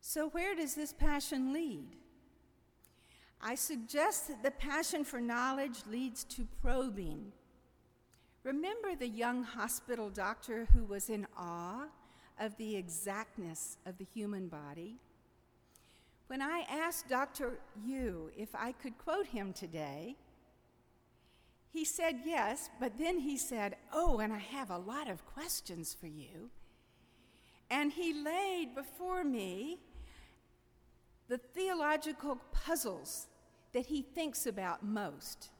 So, 0.00 0.28
where 0.28 0.54
does 0.54 0.74
this 0.74 0.92
passion 0.92 1.52
lead? 1.52 1.96
I 3.40 3.54
suggest 3.54 4.28
that 4.28 4.42
the 4.42 4.50
passion 4.50 5.04
for 5.04 5.20
knowledge 5.20 5.78
leads 5.90 6.24
to 6.24 6.46
probing. 6.62 7.32
Remember 8.42 8.94
the 8.94 9.08
young 9.08 9.42
hospital 9.42 10.08
doctor 10.08 10.66
who 10.72 10.84
was 10.84 11.10
in 11.10 11.26
awe 11.36 11.86
of 12.38 12.56
the 12.56 12.76
exactness 12.76 13.76
of 13.84 13.98
the 13.98 14.06
human 14.14 14.48
body? 14.48 14.96
When 16.26 16.42
I 16.42 16.64
asked 16.68 17.08
Dr. 17.08 17.58
Yu 17.84 18.30
if 18.36 18.54
I 18.54 18.72
could 18.72 18.98
quote 18.98 19.26
him 19.26 19.52
today, 19.52 20.16
he 21.72 21.84
said 21.84 22.20
yes, 22.24 22.70
but 22.80 22.98
then 22.98 23.18
he 23.18 23.36
said, 23.36 23.76
Oh, 23.92 24.18
and 24.18 24.32
I 24.32 24.38
have 24.38 24.70
a 24.70 24.78
lot 24.78 25.08
of 25.08 25.26
questions 25.26 25.94
for 25.98 26.06
you. 26.06 26.50
And 27.70 27.92
he 27.92 28.12
laid 28.12 28.74
before 28.74 29.24
me 29.24 29.78
the 31.28 31.38
theological 31.38 32.40
puzzles 32.52 33.26
that 33.72 33.86
he 33.86 34.02
thinks 34.02 34.46
about 34.46 34.84
most, 34.84 35.50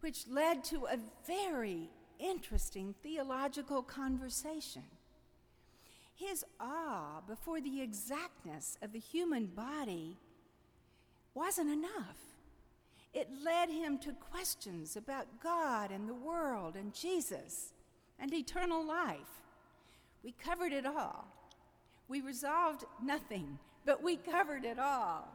which 0.00 0.26
led 0.28 0.62
to 0.64 0.86
a 0.86 0.98
very 1.26 1.88
interesting 2.18 2.94
theological 3.02 3.82
conversation. 3.82 4.82
His 6.16 6.44
awe 6.58 7.20
before 7.26 7.60
the 7.60 7.82
exactness 7.82 8.78
of 8.80 8.92
the 8.92 8.98
human 8.98 9.46
body 9.46 10.16
wasn't 11.34 11.70
enough. 11.70 12.16
It 13.12 13.28
led 13.44 13.68
him 13.68 13.98
to 13.98 14.12
questions 14.12 14.96
about 14.96 15.40
God 15.42 15.90
and 15.90 16.08
the 16.08 16.14
world 16.14 16.74
and 16.74 16.94
Jesus 16.94 17.72
and 18.18 18.32
eternal 18.32 18.84
life. 18.84 19.42
We 20.24 20.32
covered 20.32 20.72
it 20.72 20.86
all. 20.86 21.26
We 22.08 22.22
resolved 22.22 22.84
nothing, 23.02 23.58
but 23.84 24.02
we 24.02 24.16
covered 24.16 24.64
it 24.64 24.78
all. 24.78 25.28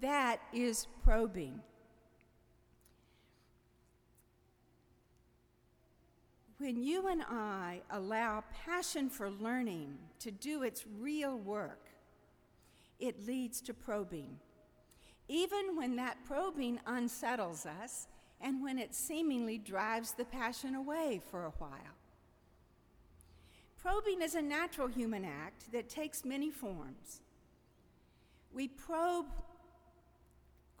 That 0.00 0.40
is 0.52 0.86
probing. 1.02 1.60
When 6.64 6.82
you 6.82 7.08
and 7.08 7.22
I 7.22 7.82
allow 7.90 8.42
passion 8.64 9.10
for 9.10 9.28
learning 9.28 9.98
to 10.20 10.30
do 10.30 10.62
its 10.62 10.86
real 10.98 11.36
work, 11.36 11.90
it 12.98 13.26
leads 13.26 13.60
to 13.60 13.74
probing. 13.74 14.38
Even 15.28 15.76
when 15.76 15.96
that 15.96 16.24
probing 16.24 16.80
unsettles 16.86 17.66
us 17.66 18.06
and 18.40 18.62
when 18.62 18.78
it 18.78 18.94
seemingly 18.94 19.58
drives 19.58 20.12
the 20.12 20.24
passion 20.24 20.74
away 20.74 21.20
for 21.30 21.44
a 21.44 21.52
while. 21.58 21.98
Probing 23.76 24.22
is 24.22 24.34
a 24.34 24.40
natural 24.40 24.88
human 24.88 25.26
act 25.26 25.70
that 25.70 25.90
takes 25.90 26.24
many 26.24 26.50
forms. 26.50 27.20
We 28.54 28.68
probe 28.68 29.26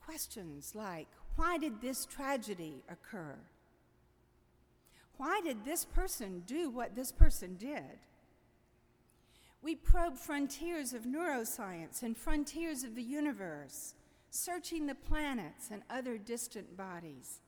questions 0.02 0.74
like 0.74 1.08
why 1.36 1.58
did 1.58 1.82
this 1.82 2.06
tragedy 2.06 2.82
occur? 2.88 3.36
Why 5.16 5.40
did 5.42 5.64
this 5.64 5.84
person 5.84 6.42
do 6.46 6.70
what 6.70 6.96
this 6.96 7.12
person 7.12 7.56
did? 7.56 7.98
We 9.62 9.76
probe 9.76 10.18
frontiers 10.18 10.92
of 10.92 11.04
neuroscience 11.04 12.02
and 12.02 12.16
frontiers 12.16 12.84
of 12.84 12.94
the 12.94 13.02
universe, 13.02 13.94
searching 14.30 14.86
the 14.86 14.94
planets 14.94 15.70
and 15.70 15.82
other 15.88 16.18
distant 16.18 16.76
bodies. 16.76 17.40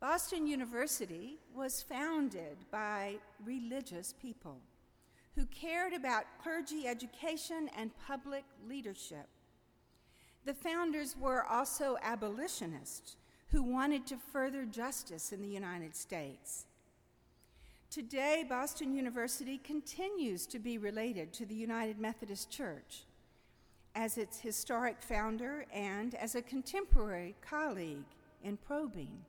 Boston 0.00 0.46
University 0.46 1.38
was 1.54 1.82
founded 1.82 2.58
by 2.70 3.16
religious 3.44 4.14
people 4.20 4.58
who 5.34 5.46
cared 5.46 5.92
about 5.92 6.24
clergy 6.42 6.86
education 6.86 7.70
and 7.76 7.90
public 8.06 8.44
leadership. 8.68 9.28
The 10.44 10.54
founders 10.54 11.16
were 11.16 11.44
also 11.46 11.96
abolitionists 12.02 13.16
who 13.50 13.62
wanted 13.62 14.06
to 14.06 14.16
further 14.16 14.64
justice 14.64 15.32
in 15.32 15.40
the 15.40 15.48
United 15.48 15.96
States. 15.96 16.66
Today, 17.90 18.44
Boston 18.46 18.92
University 18.92 19.58
continues 19.58 20.46
to 20.46 20.58
be 20.58 20.76
related 20.76 21.32
to 21.32 21.46
the 21.46 21.54
United 21.54 21.98
Methodist 21.98 22.50
Church 22.50 23.04
as 23.94 24.18
its 24.18 24.38
historic 24.38 25.00
founder 25.00 25.64
and 25.72 26.14
as 26.14 26.34
a 26.34 26.42
contemporary 26.42 27.34
colleague 27.40 28.04
in 28.44 28.58
probing. 28.58 29.24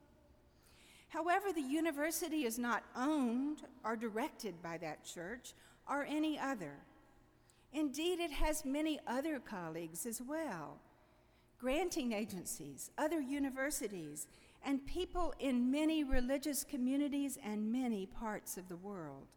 However, 1.07 1.53
the 1.53 1.61
university 1.61 2.43
is 2.43 2.59
not 2.59 2.84
owned 2.95 3.63
or 3.86 3.95
directed 3.95 4.61
by 4.61 4.78
that 4.80 5.05
church 5.05 5.53
or 5.89 6.03
any 6.03 6.38
other. 6.38 6.74
Indeed, 7.72 8.20
it 8.20 8.32
has 8.32 8.65
many 8.65 8.99
other 9.07 9.39
colleagues 9.39 10.05
as 10.05 10.22
well 10.22 10.78
granting 11.60 12.14
agencies, 12.14 12.89
other 12.97 13.20
universities, 13.20 14.28
and 14.66 14.86
people 14.86 15.34
in 15.39 15.72
many 15.72 16.03
religious 16.03 16.64
communities 16.64 17.38
and 17.43 17.72
many 17.72 18.05
parts 18.05 18.57
of 18.57 18.68
the 18.68 18.78
world. 18.78 19.28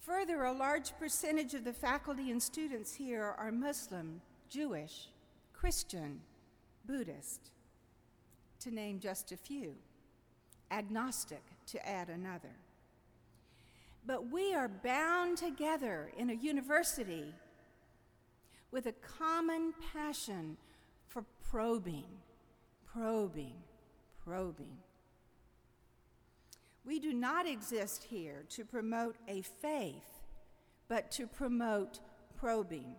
Further, 0.00 0.44
a 0.44 0.52
large 0.52 0.96
percentage 0.98 1.54
of 1.54 1.64
the 1.64 1.72
faculty 1.72 2.30
and 2.30 2.42
students 2.42 2.94
here 2.94 3.34
are 3.38 3.52
Muslim, 3.52 4.20
Jewish, 4.48 5.08
Christian, 5.52 6.20
Buddhist, 6.86 7.50
to 8.60 8.70
name 8.70 9.00
just 9.00 9.32
a 9.32 9.36
few, 9.36 9.74
agnostic, 10.70 11.42
to 11.66 11.88
add 11.88 12.08
another. 12.08 12.56
But 14.06 14.30
we 14.30 14.54
are 14.54 14.68
bound 14.68 15.36
together 15.36 16.10
in 16.16 16.30
a 16.30 16.34
university 16.34 17.34
with 18.70 18.86
a 18.86 18.92
common 18.92 19.72
passion 19.92 20.56
for 21.06 21.24
probing, 21.50 22.04
probing, 22.84 23.54
probing. 24.24 24.76
We 26.84 26.98
do 26.98 27.12
not 27.12 27.46
exist 27.46 28.04
here 28.04 28.44
to 28.50 28.64
promote 28.64 29.16
a 29.26 29.42
faith, 29.42 30.22
but 30.88 31.10
to 31.12 31.26
promote 31.26 32.00
probing. 32.36 32.96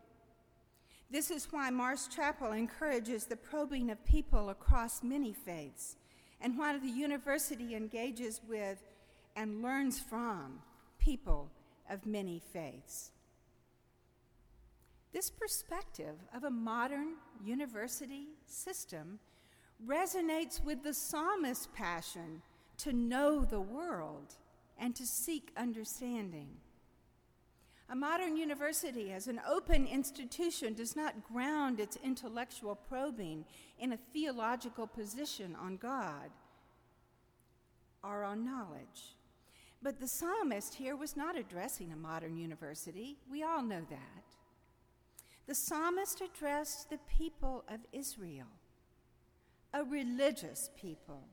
This 1.11 1.31
is 1.31 1.47
why 1.51 1.71
Marsh 1.71 2.07
Chapel 2.07 2.51
encourages 2.51 3.25
the 3.25 3.35
probing 3.35 3.89
of 3.89 4.05
people 4.05 4.49
across 4.49 5.01
many 5.01 5.33
faiths, 5.33 5.95
and 6.39 6.57
why 6.57 6.77
the 6.77 6.87
university 6.87 7.75
engages 7.75 8.41
with 8.47 8.83
and 9.35 9.63
learns 9.63 9.99
from 9.99 10.59
people 10.99 11.49
of 11.89 12.05
many 12.05 12.41
faiths. 12.53 13.11
This 15.11 15.29
perspective 15.29 16.15
of 16.35 16.43
a 16.43 16.51
modern 16.51 17.15
university 17.43 18.27
system 18.45 19.19
resonates 19.85 20.63
with 20.63 20.83
the 20.83 20.93
psalmist's 20.93 21.67
passion 21.73 22.41
to 22.77 22.93
know 22.93 23.43
the 23.43 23.61
world 23.61 24.35
and 24.77 24.95
to 24.95 25.05
seek 25.05 25.51
understanding. 25.57 26.49
A 27.91 27.95
modern 27.95 28.37
university, 28.37 29.11
as 29.11 29.27
an 29.27 29.41
open 29.49 29.87
institution, 29.87 30.75
does 30.75 30.95
not 30.95 31.23
ground 31.23 31.79
its 31.79 31.97
intellectual 32.03 32.75
probing 32.75 33.45
in 33.79 33.93
a 33.93 33.99
theological 34.13 34.85
position 34.85 35.55
on 35.59 35.77
God 35.77 36.29
or 38.03 38.23
on 38.23 38.45
knowledge. 38.45 39.15
But 39.81 39.99
the 39.99 40.07
psalmist 40.07 40.75
here 40.75 40.95
was 40.95 41.17
not 41.17 41.35
addressing 41.35 41.91
a 41.91 41.95
modern 41.95 42.37
university. 42.37 43.17
We 43.29 43.43
all 43.43 43.63
know 43.63 43.81
that. 43.89 44.18
The 45.49 45.55
psalmist 45.55 46.21
addressed 46.21 46.91
the 46.91 46.99
people 47.17 47.63
of 47.67 47.79
Israel, 47.91 48.45
a 49.73 49.83
religious 49.83 50.69
people. 50.79 51.23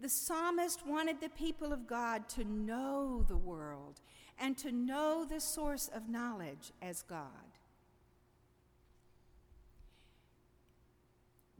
The 0.00 0.08
psalmist 0.08 0.84
wanted 0.84 1.20
the 1.20 1.28
people 1.28 1.72
of 1.72 1.86
God 1.86 2.28
to 2.30 2.42
know 2.42 3.24
the 3.28 3.36
world 3.36 4.00
and 4.40 4.58
to 4.58 4.72
know 4.72 5.24
the 5.24 5.38
source 5.38 5.88
of 5.94 6.08
knowledge 6.08 6.72
as 6.82 7.02
God. 7.02 7.60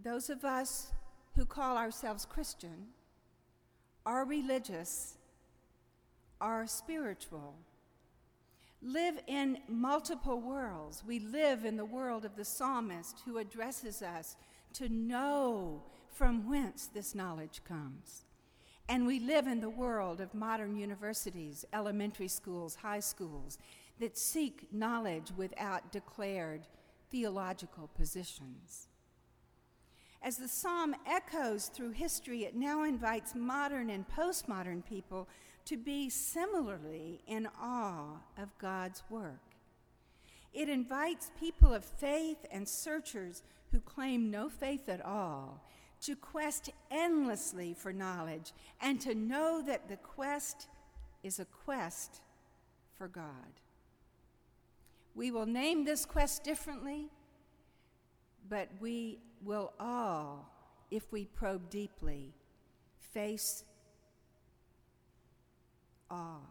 Those 0.02 0.30
of 0.30 0.44
us 0.44 0.90
who 1.36 1.46
call 1.46 1.76
ourselves 1.76 2.24
Christian 2.24 2.88
are 4.04 4.24
religious, 4.24 5.16
are 6.40 6.66
spiritual, 6.66 7.54
live 8.82 9.20
in 9.26 9.58
multiple 9.68 10.40
worlds. 10.40 11.02
We 11.06 11.20
live 11.20 11.64
in 11.64 11.76
the 11.76 11.84
world 11.84 12.24
of 12.24 12.36
the 12.36 12.44
psalmist 12.44 13.20
who 13.24 13.38
addresses 13.38 14.02
us 14.02 14.36
to 14.74 14.88
know 14.88 15.84
from 16.12 16.48
whence 16.48 16.86
this 16.86 17.14
knowledge 17.14 17.62
comes. 17.64 18.24
And 18.88 19.06
we 19.06 19.20
live 19.20 19.46
in 19.46 19.60
the 19.60 19.70
world 19.70 20.20
of 20.20 20.34
modern 20.34 20.76
universities, 20.76 21.64
elementary 21.72 22.28
schools, 22.28 22.74
high 22.74 23.00
schools 23.00 23.58
that 24.00 24.18
seek 24.18 24.66
knowledge 24.72 25.32
without 25.36 25.92
declared 25.92 26.66
theological 27.10 27.88
positions. 27.94 28.88
As 30.22 30.36
the 30.36 30.48
psalm 30.48 30.94
echoes 31.06 31.66
through 31.66 31.92
history, 31.92 32.44
it 32.44 32.54
now 32.54 32.84
invites 32.84 33.34
modern 33.34 33.90
and 33.90 34.06
postmodern 34.08 34.84
people 34.84 35.28
to 35.66 35.76
be 35.76 36.10
similarly 36.10 37.22
in 37.26 37.48
awe 37.60 38.16
of 38.38 38.56
God's 38.58 39.02
work. 39.08 39.40
It 40.52 40.68
invites 40.68 41.30
people 41.38 41.72
of 41.72 41.84
faith 41.84 42.44
and 42.50 42.68
searchers 42.68 43.42
who 43.70 43.80
claim 43.80 44.30
no 44.30 44.48
faith 44.48 44.88
at 44.88 45.04
all 45.04 45.64
to 46.02 46.16
quest 46.16 46.70
endlessly 46.90 47.74
for 47.74 47.92
knowledge 47.92 48.52
and 48.80 49.00
to 49.00 49.14
know 49.14 49.62
that 49.66 49.88
the 49.88 49.96
quest 49.96 50.66
is 51.22 51.38
a 51.38 51.44
quest 51.44 52.20
for 52.98 53.08
God. 53.08 53.60
We 55.14 55.30
will 55.30 55.46
name 55.46 55.84
this 55.84 56.04
quest 56.04 56.42
differently, 56.42 57.08
but 58.48 58.68
we 58.80 59.18
will 59.44 59.72
all, 59.78 60.50
if 60.90 61.10
we 61.12 61.26
probe 61.26 61.70
deeply, 61.70 62.32
face 63.12 63.64
awe 66.12 66.46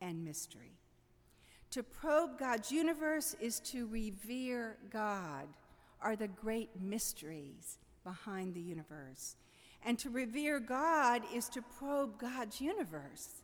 and 0.00 0.24
mystery. 0.24 0.78
To 1.72 1.82
probe 1.82 2.38
God's 2.38 2.70
universe 2.70 3.34
is 3.40 3.60
to 3.60 3.86
revere 3.88 4.76
God, 4.90 5.48
are 6.00 6.14
the 6.14 6.28
great 6.28 6.70
mysteries 6.80 7.78
behind 8.04 8.54
the 8.54 8.60
universe. 8.60 9.36
And 9.84 9.98
to 9.98 10.10
revere 10.10 10.60
God 10.60 11.22
is 11.34 11.48
to 11.50 11.62
probe 11.62 12.18
God's 12.18 12.60
universe. 12.60 13.42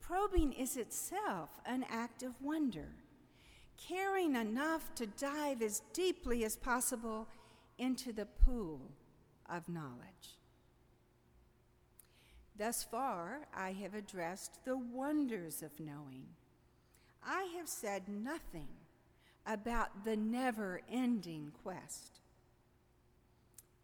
Probing 0.00 0.52
is 0.52 0.76
itself 0.76 1.50
an 1.66 1.84
act 1.90 2.22
of 2.22 2.40
wonder, 2.40 2.88
caring 3.76 4.36
enough 4.36 4.94
to 4.94 5.06
dive 5.06 5.60
as 5.62 5.82
deeply 5.92 6.44
as 6.44 6.56
possible 6.56 7.28
into 7.76 8.12
the 8.12 8.26
pool 8.26 8.80
of 9.50 9.68
knowledge. 9.68 10.37
Thus 12.58 12.82
far, 12.82 13.46
I 13.54 13.72
have 13.72 13.94
addressed 13.94 14.64
the 14.64 14.76
wonders 14.76 15.62
of 15.62 15.78
knowing. 15.78 16.26
I 17.24 17.44
have 17.56 17.68
said 17.68 18.08
nothing 18.08 18.68
about 19.46 20.04
the 20.04 20.16
never 20.16 20.82
ending 20.90 21.52
quest 21.62 22.18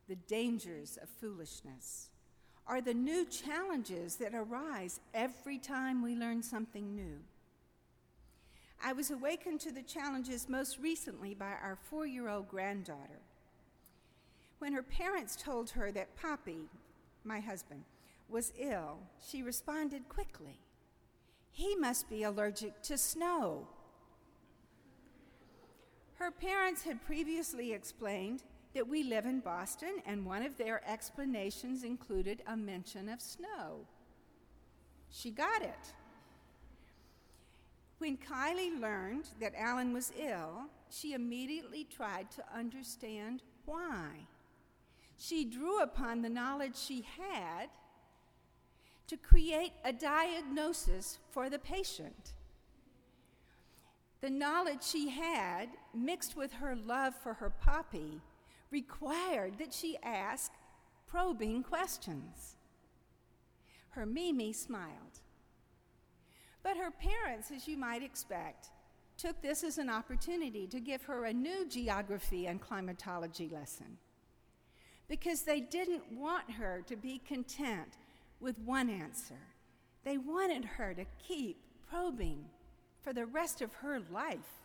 the 0.09 0.17
dangers 0.17 0.99
of 1.03 1.09
foolishness, 1.09 2.09
are 2.67 2.81
the 2.81 2.95
new 2.95 3.25
challenges 3.27 4.17
that 4.17 4.35
arise 4.35 5.01
every 5.13 5.59
time 5.59 6.03
we 6.03 6.15
learn 6.15 6.43
something 6.43 6.95
new. 6.95 7.19
I 8.83 8.93
was 8.93 9.11
awakened 9.11 9.61
to 9.61 9.73
the 9.73 9.83
challenges 9.83 10.49
most 10.49 10.79
recently 10.79 11.35
by 11.35 11.53
our 11.63 11.79
four 11.89 12.07
year 12.07 12.29
old 12.29 12.49
granddaughter. 12.49 13.21
When 14.59 14.73
her 14.73 14.83
parents 14.83 15.37
told 15.37 15.71
her 15.71 15.91
that 15.93 16.17
Poppy, 16.17 16.69
my 17.23 17.41
husband, 17.41 17.85
was 18.29 18.53
ill, 18.59 18.99
she 19.27 19.43
responded 19.43 20.09
quickly 20.09 20.59
He 21.51 21.77
must 21.77 22.09
be 22.09 22.23
allergic 22.23 22.83
to 22.83 22.99
snow. 22.99 23.69
Her 26.15 26.31
parents 26.31 26.83
had 26.83 27.05
previously 27.05 27.73
explained 27.73 28.43
that 28.75 28.89
we 28.89 29.05
live 29.05 29.25
in 29.25 29.41
Boston, 29.41 30.03
and 30.07 30.27
one 30.27 30.43
of 30.43 30.57
their 30.57 30.83
explanations 30.89 31.85
included 31.85 32.43
a 32.47 32.57
mention 32.57 33.09
of 33.09 33.21
snow. 33.21 33.87
She 35.11 35.31
got 35.31 35.63
it. 35.63 35.93
When 37.99 38.17
Kylie 38.17 38.81
learned 38.81 39.29
that 39.41 39.55
Alan 39.57 39.93
was 39.93 40.13
ill, 40.19 40.67
she 40.91 41.15
immediately 41.15 41.85
tried 41.85 42.31
to 42.33 42.45
understand 42.55 43.43
why. 43.65 44.27
She 45.17 45.45
drew 45.45 45.81
upon 45.81 46.23
the 46.23 46.29
knowledge 46.29 46.77
she 46.77 47.07
had 47.17 47.69
to 49.07 49.17
create 49.17 49.73
a 49.85 49.93
diagnosis 49.93 51.19
for 51.31 51.51
the 51.51 51.59
patient. 51.59 52.33
The 54.21 54.31
knowledge 54.31 54.83
she 54.83 55.11
had, 55.11 55.69
mixed 55.95 56.37
with 56.37 56.53
her 56.55 56.75
love 56.75 57.15
for 57.23 57.35
her 57.35 57.51
Poppy, 57.51 58.21
required 58.71 59.59
that 59.59 59.73
she 59.75 59.99
ask 60.03 60.51
probing 61.07 61.63
questions. 61.63 62.57
Her 63.91 64.07
Mimi 64.07 64.53
smiled. 64.53 65.21
But 66.63 66.79
her 66.79 66.91
parents, 66.91 67.51
as 67.55 67.69
you 67.69 67.77
might 67.77 68.03
expect, 68.03 68.71
took 69.19 69.41
this 69.43 69.63
as 69.63 69.79
an 69.79 69.91
opportunity 69.91 70.67
to 70.69 70.81
give 70.81 71.03
her 71.03 71.27
a 71.27 71.33
new 71.33 71.69
geography 71.69 72.47
and 72.47 72.61
climatology 72.61 73.49
lesson 73.49 73.99
because 75.09 75.43
they 75.43 75.61
didn't 75.61 76.03
want 76.13 76.51
her 76.51 76.83
to 76.87 76.97
be 76.97 77.19
content 77.19 77.99
with 78.45 78.61
one 78.61 78.91
answer. 78.91 79.41
They 80.05 80.19
wanted 80.19 80.65
her 80.67 80.93
to 80.95 81.07
keep 81.19 81.57
probing 81.89 82.45
for 83.01 83.13
the 83.13 83.27
rest 83.27 83.63
of 83.63 83.73
her 83.77 83.99
life. 84.13 84.61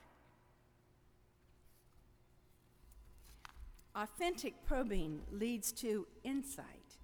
Authentic 3.96 4.66
probing 4.66 5.22
leads 5.32 5.72
to 5.72 6.06
insight, 6.24 6.98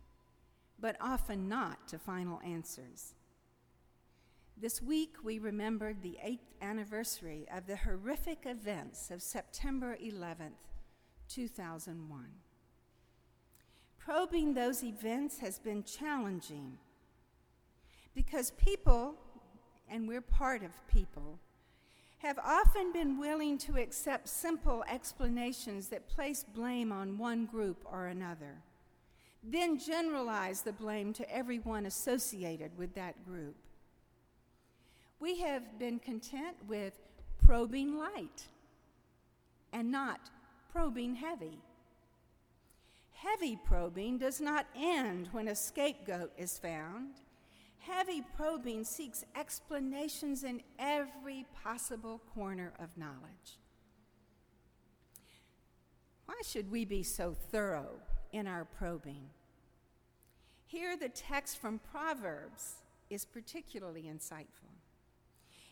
but 0.80 0.98
often 1.00 1.48
not 1.48 1.88
to 1.88 1.98
final 1.98 2.42
answers. 2.46 3.16
This 4.58 4.82
week, 4.82 5.16
we 5.24 5.40
remembered 5.40 6.02
the 6.02 6.18
eighth 6.22 6.54
anniversary 6.62 7.46
of 7.54 7.68
the 7.68 7.76
horrific 7.78 8.46
events 8.46 9.12
of 9.12 9.22
September 9.22 9.98
11th, 10.02 10.52
2001. 11.28 12.26
Probing 14.06 14.54
those 14.54 14.84
events 14.84 15.40
has 15.40 15.58
been 15.58 15.84
challenging 15.84 16.78
because 18.14 18.52
people, 18.52 19.16
and 19.90 20.08
we're 20.08 20.22
part 20.22 20.62
of 20.62 20.70
people, 20.88 21.40
have 22.20 22.38
often 22.38 22.94
been 22.94 23.18
willing 23.18 23.58
to 23.58 23.78
accept 23.78 24.30
simple 24.30 24.84
explanations 24.88 25.88
that 25.88 26.08
place 26.08 26.46
blame 26.54 26.92
on 26.92 27.18
one 27.18 27.48
group 27.48 27.84
or 27.92 28.06
another, 28.06 28.62
then 29.44 29.80
generalize 29.80 30.62
the 30.62 30.72
blame 30.72 31.12
to 31.14 31.36
everyone 31.36 31.88
associated 31.88 32.78
with 32.78 32.94
that 32.94 33.26
group. 33.26 33.56
We 35.20 35.40
have 35.40 35.80
been 35.80 35.98
content 35.98 36.58
with 36.68 36.94
probing 37.44 37.98
light 37.98 38.50
and 39.74 39.92
not 39.92 40.30
probing 40.72 41.16
heavy. 41.16 41.58
Heavy 43.16 43.56
probing 43.56 44.18
does 44.18 44.42
not 44.42 44.68
end 44.76 45.30
when 45.32 45.48
a 45.48 45.56
scapegoat 45.56 46.32
is 46.38 46.60
found. 46.60 47.16
Heavy 47.80 48.22
probing 48.36 48.84
seeks 48.84 49.24
explanations 49.36 50.44
in 50.44 50.62
every 50.78 51.46
possible 51.64 52.22
corner 52.34 52.74
of 52.78 52.98
knowledge. 52.98 53.60
Why 56.26 56.36
should 56.44 56.70
we 56.70 56.84
be 56.84 57.04
so 57.04 57.34
thorough 57.52 58.00
in 58.32 58.48
our 58.48 58.66
probing? 58.66 59.30
Here, 60.66 60.98
the 60.98 61.10
text 61.10 61.58
from 61.58 61.80
Proverbs 61.80 62.76
is 63.10 63.24
particularly 63.24 64.10
insightful. 64.14 64.76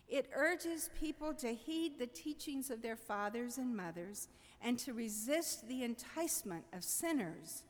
It 0.07 0.29
urges 0.33 0.91
people 0.99 1.33
to 1.35 1.53
heed 1.53 1.97
the 1.97 2.07
teachings 2.07 2.69
of 2.69 2.81
their 2.81 2.95
fathers 2.95 3.57
and 3.57 3.75
mothers 3.75 4.27
and 4.63 4.79
to 4.79 4.93
resist 4.93 5.67
the 5.67 5.83
enticement 5.83 6.63
of 6.73 6.83
sinners 6.83 7.63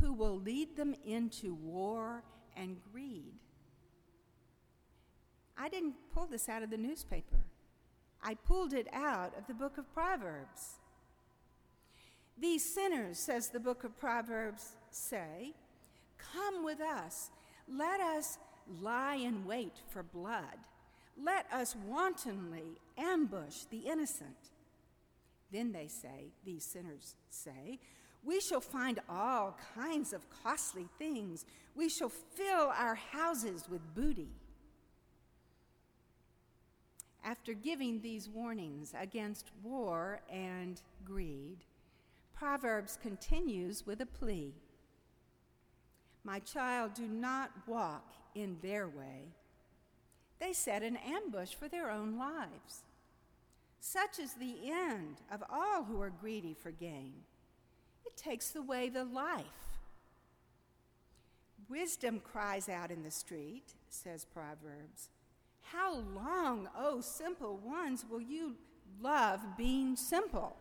who 0.00 0.12
will 0.12 0.38
lead 0.38 0.76
them 0.76 0.94
into 1.06 1.54
war 1.54 2.22
and 2.54 2.76
greed. 2.92 3.32
I 5.56 5.70
didn't 5.70 5.94
pull 6.12 6.26
this 6.26 6.48
out 6.48 6.62
of 6.62 6.70
the 6.70 6.76
newspaper. 6.76 7.38
I 8.22 8.34
pulled 8.34 8.74
it 8.74 8.88
out 8.92 9.32
of 9.38 9.46
the 9.46 9.54
book 9.54 9.78
of 9.78 9.92
Proverbs. 9.94 10.80
These 12.38 12.74
sinners, 12.74 13.18
says 13.18 13.48
the 13.48 13.60
book 13.60 13.82
of 13.82 13.98
Proverbs, 13.98 14.76
say, 14.90 15.54
Come 16.34 16.62
with 16.62 16.80
us. 16.80 17.30
Let 17.66 18.00
us 18.00 18.38
lie 18.82 19.14
in 19.16 19.46
wait 19.46 19.76
for 19.88 20.02
blood. 20.02 20.58
Let 21.22 21.46
us 21.50 21.74
wantonly 21.86 22.78
ambush 22.98 23.64
the 23.70 23.78
innocent. 23.78 24.50
Then 25.52 25.72
they 25.72 25.88
say, 25.88 26.32
these 26.44 26.64
sinners 26.64 27.14
say, 27.30 27.78
we 28.26 28.40
shall 28.40 28.60
find 28.60 28.98
all 29.08 29.56
kinds 29.74 30.12
of 30.12 30.26
costly 30.42 30.88
things. 30.98 31.44
We 31.76 31.88
shall 31.88 32.08
fill 32.08 32.72
our 32.76 32.96
houses 32.96 33.68
with 33.70 33.94
booty. 33.94 34.32
After 37.24 37.54
giving 37.54 38.00
these 38.00 38.28
warnings 38.28 38.94
against 38.98 39.50
war 39.62 40.20
and 40.30 40.80
greed, 41.04 41.58
Proverbs 42.34 42.98
continues 43.00 43.86
with 43.86 44.00
a 44.00 44.06
plea 44.06 44.52
My 46.24 46.40
child, 46.40 46.94
do 46.94 47.06
not 47.06 47.50
walk 47.66 48.12
in 48.34 48.58
their 48.60 48.88
way. 48.88 49.28
They 50.40 50.52
set 50.52 50.82
an 50.82 50.96
ambush 50.96 51.54
for 51.54 51.68
their 51.68 51.90
own 51.90 52.18
lives. 52.18 52.82
Such 53.88 54.18
is 54.18 54.32
the 54.32 54.56
end 54.68 55.18
of 55.30 55.44
all 55.48 55.84
who 55.84 56.02
are 56.02 56.10
greedy 56.10 56.54
for 56.54 56.72
gain. 56.72 57.12
It 58.04 58.16
takes 58.16 58.56
away 58.56 58.88
the 58.88 59.04
life. 59.04 59.44
Wisdom 61.68 62.20
cries 62.20 62.68
out 62.68 62.90
in 62.90 63.04
the 63.04 63.12
street, 63.12 63.74
says 63.88 64.24
Proverbs. 64.24 65.10
How 65.70 66.00
long, 66.16 66.68
O 66.76 66.96
oh, 66.96 67.00
simple 67.00 67.58
ones, 67.58 68.04
will 68.10 68.20
you 68.20 68.56
love 69.00 69.40
being 69.56 69.94
simple? 69.94 70.56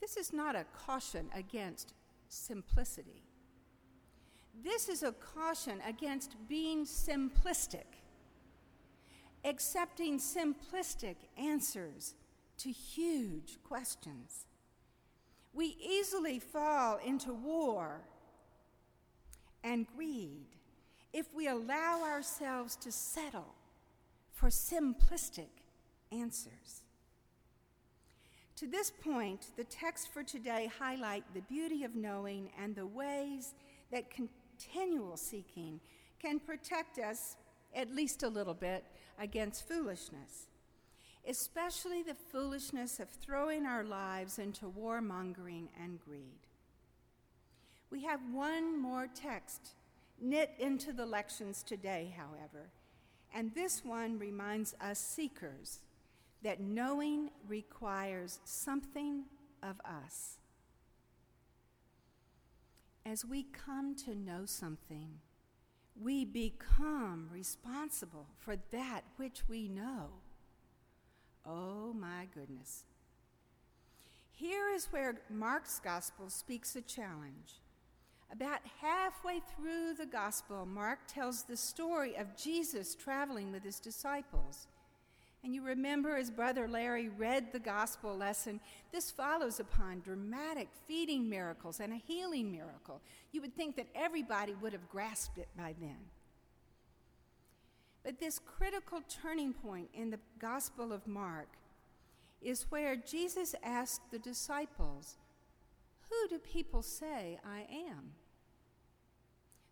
This 0.00 0.16
is 0.16 0.32
not 0.32 0.54
a 0.54 0.64
caution 0.86 1.28
against 1.34 1.92
simplicity. 2.28 3.24
This 4.62 4.88
is 4.88 5.02
a 5.02 5.10
caution 5.10 5.80
against 5.84 6.36
being 6.48 6.84
simplistic, 6.86 7.98
accepting 9.44 10.18
simplistic 10.18 11.16
answers 11.36 12.14
to 12.58 12.70
huge 12.70 13.58
questions. 13.62 14.46
We 15.52 15.76
easily 15.80 16.38
fall 16.38 16.98
into 17.04 17.32
war 17.32 18.02
and 19.64 19.86
greed 19.96 20.46
if 21.12 21.32
we 21.34 21.48
allow 21.48 22.02
ourselves 22.02 22.76
to 22.76 22.92
settle 22.92 23.54
for 24.32 24.48
simplistic 24.48 25.48
answers. 26.12 26.82
To 28.56 28.66
this 28.66 28.90
point, 28.90 29.52
the 29.56 29.64
text 29.64 30.12
for 30.12 30.22
today 30.22 30.70
highlight 30.78 31.24
the 31.32 31.42
beauty 31.42 31.84
of 31.84 31.94
knowing 31.94 32.50
and 32.60 32.74
the 32.74 32.86
ways 32.86 33.54
that 33.92 34.10
continual 34.10 35.16
seeking 35.16 35.80
can 36.20 36.40
protect 36.40 36.98
us 36.98 37.36
at 37.74 37.94
least 37.94 38.22
a 38.22 38.28
little 38.28 38.54
bit 38.54 38.84
against 39.18 39.66
foolishness 39.66 40.48
especially 41.28 42.02
the 42.02 42.14
foolishness 42.14 42.98
of 42.98 43.10
throwing 43.10 43.66
our 43.66 43.84
lives 43.84 44.38
into 44.38 44.64
warmongering 44.64 45.68
and 45.82 46.00
greed. 46.00 46.46
We 47.90 48.04
have 48.04 48.20
one 48.32 48.80
more 48.80 49.06
text 49.14 49.74
knit 50.20 50.52
into 50.58 50.92
the 50.92 51.04
lections 51.04 51.62
today, 51.62 52.14
however, 52.16 52.70
and 53.34 53.54
this 53.54 53.84
one 53.84 54.18
reminds 54.18 54.74
us 54.80 54.98
seekers 54.98 55.80
that 56.42 56.60
knowing 56.60 57.30
requires 57.46 58.38
something 58.44 59.24
of 59.62 59.80
us. 59.84 60.38
As 63.04 63.24
we 63.24 63.42
come 63.42 63.94
to 64.06 64.14
know 64.14 64.44
something, 64.46 65.20
we 66.02 66.24
become 66.24 67.28
responsible 67.32 68.26
for 68.38 68.56
that 68.70 69.02
which 69.16 69.42
we 69.48 69.68
know. 69.68 70.08
Oh 71.44 71.92
my 71.92 72.26
goodness. 72.34 72.84
Here 74.30 74.70
is 74.70 74.86
where 74.92 75.16
Mark's 75.30 75.80
gospel 75.80 76.30
speaks 76.30 76.76
a 76.76 76.82
challenge. 76.82 77.60
About 78.30 78.60
halfway 78.80 79.40
through 79.40 79.94
the 79.94 80.06
gospel, 80.06 80.66
Mark 80.66 81.00
tells 81.08 81.42
the 81.42 81.56
story 81.56 82.14
of 82.16 82.36
Jesus 82.36 82.94
traveling 82.94 83.50
with 83.50 83.64
his 83.64 83.80
disciples. 83.80 84.66
And 85.44 85.54
you 85.54 85.62
remember 85.62 86.16
as 86.16 86.30
Brother 86.30 86.66
Larry 86.66 87.08
read 87.08 87.52
the 87.52 87.60
gospel 87.60 88.16
lesson, 88.16 88.60
this 88.92 89.10
follows 89.10 89.60
upon 89.60 90.00
dramatic 90.00 90.68
feeding 90.86 91.28
miracles 91.28 91.80
and 91.80 91.92
a 91.92 91.96
healing 91.96 92.50
miracle. 92.50 93.00
You 93.30 93.40
would 93.42 93.54
think 93.54 93.76
that 93.76 93.86
everybody 93.94 94.54
would 94.54 94.72
have 94.72 94.88
grasped 94.88 95.38
it 95.38 95.48
by 95.56 95.74
then. 95.80 95.98
But 98.04 98.18
this 98.18 98.40
critical 98.40 99.02
turning 99.08 99.52
point 99.52 99.90
in 99.94 100.10
the 100.10 100.18
Gospel 100.38 100.92
of 100.92 101.06
Mark 101.06 101.48
is 102.40 102.66
where 102.70 102.96
Jesus 102.96 103.54
asked 103.62 104.10
the 104.10 104.18
disciples, 104.18 105.16
Who 106.08 106.28
do 106.28 106.38
people 106.38 106.82
say 106.82 107.38
I 107.44 107.66
am? 107.70 108.12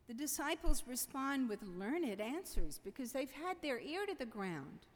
The 0.06 0.14
disciples 0.14 0.84
respond 0.86 1.48
with 1.48 1.62
learned 1.62 2.20
answers 2.20 2.80
because 2.84 3.12
they've 3.12 3.30
had 3.30 3.56
their 3.60 3.80
ear 3.80 4.06
to 4.06 4.14
the 4.16 4.26
ground. 4.26 4.86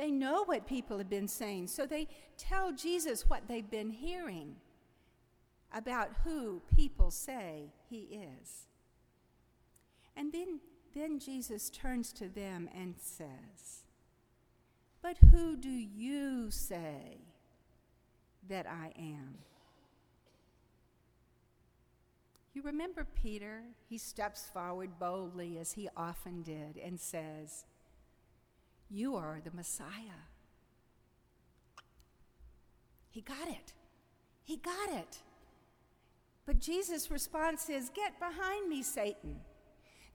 They 0.00 0.10
know 0.10 0.44
what 0.44 0.66
people 0.66 0.96
have 0.96 1.10
been 1.10 1.28
saying, 1.28 1.66
so 1.66 1.84
they 1.84 2.08
tell 2.38 2.72
Jesus 2.72 3.28
what 3.28 3.46
they've 3.46 3.70
been 3.70 3.90
hearing 3.90 4.56
about 5.74 6.08
who 6.24 6.62
people 6.74 7.10
say 7.10 7.64
he 7.90 8.08
is. 8.40 8.66
And 10.16 10.32
then 10.32 10.60
then 10.94 11.18
Jesus 11.18 11.68
turns 11.68 12.14
to 12.14 12.30
them 12.30 12.70
and 12.74 12.94
says, 12.96 13.84
But 15.02 15.18
who 15.18 15.54
do 15.54 15.68
you 15.68 16.50
say 16.50 17.18
that 18.48 18.66
I 18.66 18.92
am? 18.98 19.36
You 22.54 22.62
remember 22.62 23.06
Peter? 23.22 23.64
He 23.90 23.98
steps 23.98 24.48
forward 24.50 24.98
boldly, 24.98 25.58
as 25.58 25.72
he 25.72 25.90
often 25.94 26.40
did, 26.42 26.80
and 26.82 26.98
says, 26.98 27.66
You 28.90 29.14
are 29.16 29.40
the 29.42 29.52
Messiah. 29.52 30.26
He 33.08 33.20
got 33.20 33.48
it. 33.48 33.72
He 34.42 34.56
got 34.56 34.90
it. 34.90 35.18
But 36.44 36.58
Jesus' 36.58 37.10
response 37.10 37.68
is, 37.68 37.90
Get 37.90 38.18
behind 38.18 38.68
me, 38.68 38.82
Satan. 38.82 39.40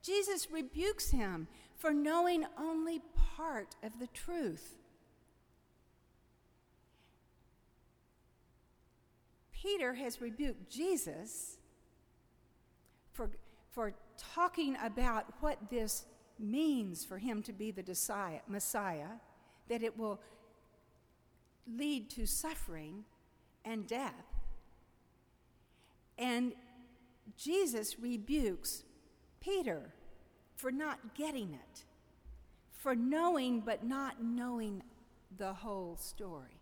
Jesus 0.02 0.52
rebukes 0.52 1.10
him 1.10 1.48
for 1.78 1.94
knowing 1.94 2.46
only 2.60 3.02
part 3.38 3.76
of 3.84 3.98
the 4.00 4.08
truth. 4.08 4.76
Peter 9.52 9.94
has 9.96 10.22
rebuked 10.22 10.70
Jesus 10.70 11.58
for, 13.14 13.32
for 13.72 13.94
talking 14.18 14.78
about 14.84 15.26
what 15.40 15.58
this 15.72 16.06
means 16.40 17.06
for 17.06 17.18
him 17.18 17.42
to 17.44 17.54
be 17.54 17.72
the 17.72 17.84
Messiah, 18.48 19.08
that 19.68 19.84
it 19.84 19.98
will 19.98 20.20
lead 21.68 22.10
to 22.12 22.26
suffering 22.26 23.04
and 23.64 23.88
death. 23.88 24.14
And 26.18 26.54
Jesus 27.38 28.00
rebukes 28.00 28.84
Peter 29.42 29.94
for 30.56 30.72
not 30.72 31.16
getting 31.16 31.54
it, 31.54 31.84
for 32.72 32.96
knowing 32.96 33.62
but 33.62 33.84
not 33.84 34.24
knowing 34.24 34.84
the 35.38 35.54
whole 35.54 35.98
story. 35.98 36.62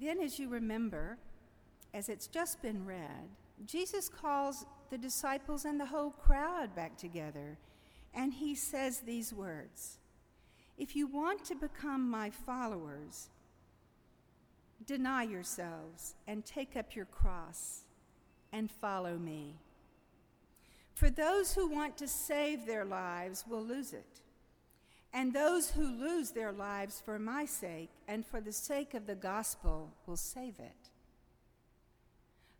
Then, 0.00 0.20
as 0.20 0.38
you 0.38 0.48
remember, 0.48 1.18
as 1.98 2.08
it's 2.08 2.28
just 2.28 2.62
been 2.62 2.86
read, 2.86 3.28
Jesus 3.66 4.08
calls 4.08 4.64
the 4.88 4.96
disciples 4.96 5.64
and 5.64 5.80
the 5.80 5.86
whole 5.86 6.10
crowd 6.10 6.74
back 6.74 6.96
together, 6.96 7.58
and 8.14 8.32
he 8.32 8.54
says 8.54 9.00
these 9.00 9.34
words 9.34 9.98
If 10.78 10.94
you 10.94 11.08
want 11.08 11.44
to 11.46 11.54
become 11.56 12.08
my 12.08 12.30
followers, 12.30 13.28
Deny 14.86 15.24
yourselves 15.24 16.14
and 16.26 16.44
take 16.46 16.76
up 16.76 16.94
your 16.94 17.04
cross 17.04 17.82
and 18.52 18.70
follow 18.70 19.18
me. 19.18 19.56
For 20.94 21.10
those 21.10 21.54
who 21.54 21.68
want 21.68 21.98
to 21.98 22.08
save 22.08 22.64
their 22.64 22.84
lives 22.84 23.44
will 23.46 23.62
lose 23.62 23.92
it, 23.92 24.20
and 25.12 25.32
those 25.32 25.70
who 25.72 25.86
lose 25.86 26.30
their 26.30 26.52
lives 26.52 27.02
for 27.04 27.18
my 27.18 27.44
sake 27.44 27.90
and 28.06 28.24
for 28.24 28.40
the 28.40 28.52
sake 28.52 28.94
of 28.94 29.06
the 29.06 29.14
gospel 29.14 29.90
will 30.06 30.16
save 30.16 30.58
it. 30.58 30.77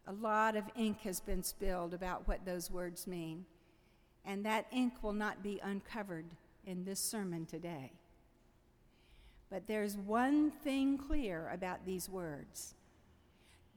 A 0.09 0.13
lot 0.15 0.57
of 0.57 0.65
ink 0.75 1.01
has 1.03 1.21
been 1.21 1.43
spilled 1.43 1.93
about 1.93 2.27
what 2.27 2.47
those 2.47 2.71
words 2.71 3.07
mean, 3.07 3.45
and 4.25 4.45
that 4.47 4.67
ink 4.73 5.03
will 5.03 5.13
not 5.13 5.43
be 5.43 5.61
uncovered 5.63 6.25
in 6.67 6.85
this 6.85 6.99
sermon 6.99 7.45
today. 7.45 7.93
But 9.51 9.67
there's 9.67 9.99
one 9.99 10.51
thing 10.51 10.97
clear 10.97 11.51
about 11.53 11.85
these 11.85 12.09
words 12.09 12.75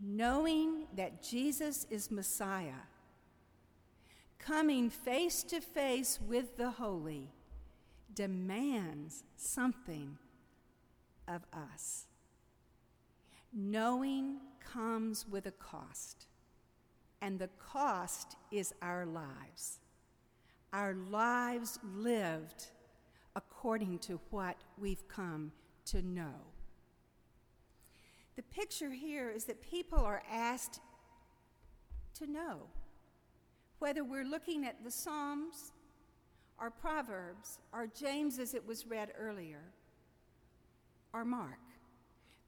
knowing 0.03 0.87
that 0.95 1.21
Jesus 1.21 1.85
is 1.91 2.09
Messiah, 2.09 2.87
coming 4.39 4.89
face 4.89 5.43
to 5.43 5.61
face 5.61 6.17
with 6.27 6.57
the 6.57 6.71
holy, 6.71 7.27
demands 8.15 9.23
something 9.35 10.17
of 11.27 11.41
us. 11.53 12.07
Knowing 13.53 14.37
comes 14.61 15.27
with 15.27 15.45
a 15.45 15.51
cost, 15.51 16.27
and 17.21 17.39
the 17.39 17.49
cost 17.59 18.35
is 18.51 18.73
our 18.81 19.05
lives. 19.05 19.79
Our 20.73 20.93
lives 20.93 21.79
lived 21.95 22.67
according 23.35 23.99
to 23.99 24.19
what 24.29 24.57
we've 24.77 25.07
come 25.07 25.51
to 25.85 26.01
know. 26.01 26.35
The 28.35 28.43
picture 28.43 28.91
here 28.91 29.29
is 29.29 29.45
that 29.45 29.61
people 29.61 29.99
are 29.99 30.23
asked 30.31 30.79
to 32.15 32.27
know 32.27 32.61
whether 33.79 34.03
we're 34.03 34.25
looking 34.25 34.65
at 34.65 34.83
the 34.83 34.91
Psalms 34.91 35.73
or 36.59 36.69
Proverbs 36.69 37.59
or 37.73 37.87
James 37.87 38.39
as 38.39 38.53
it 38.53 38.65
was 38.65 38.85
read 38.85 39.11
earlier 39.19 39.63
or 41.13 41.25
Mark. 41.25 41.59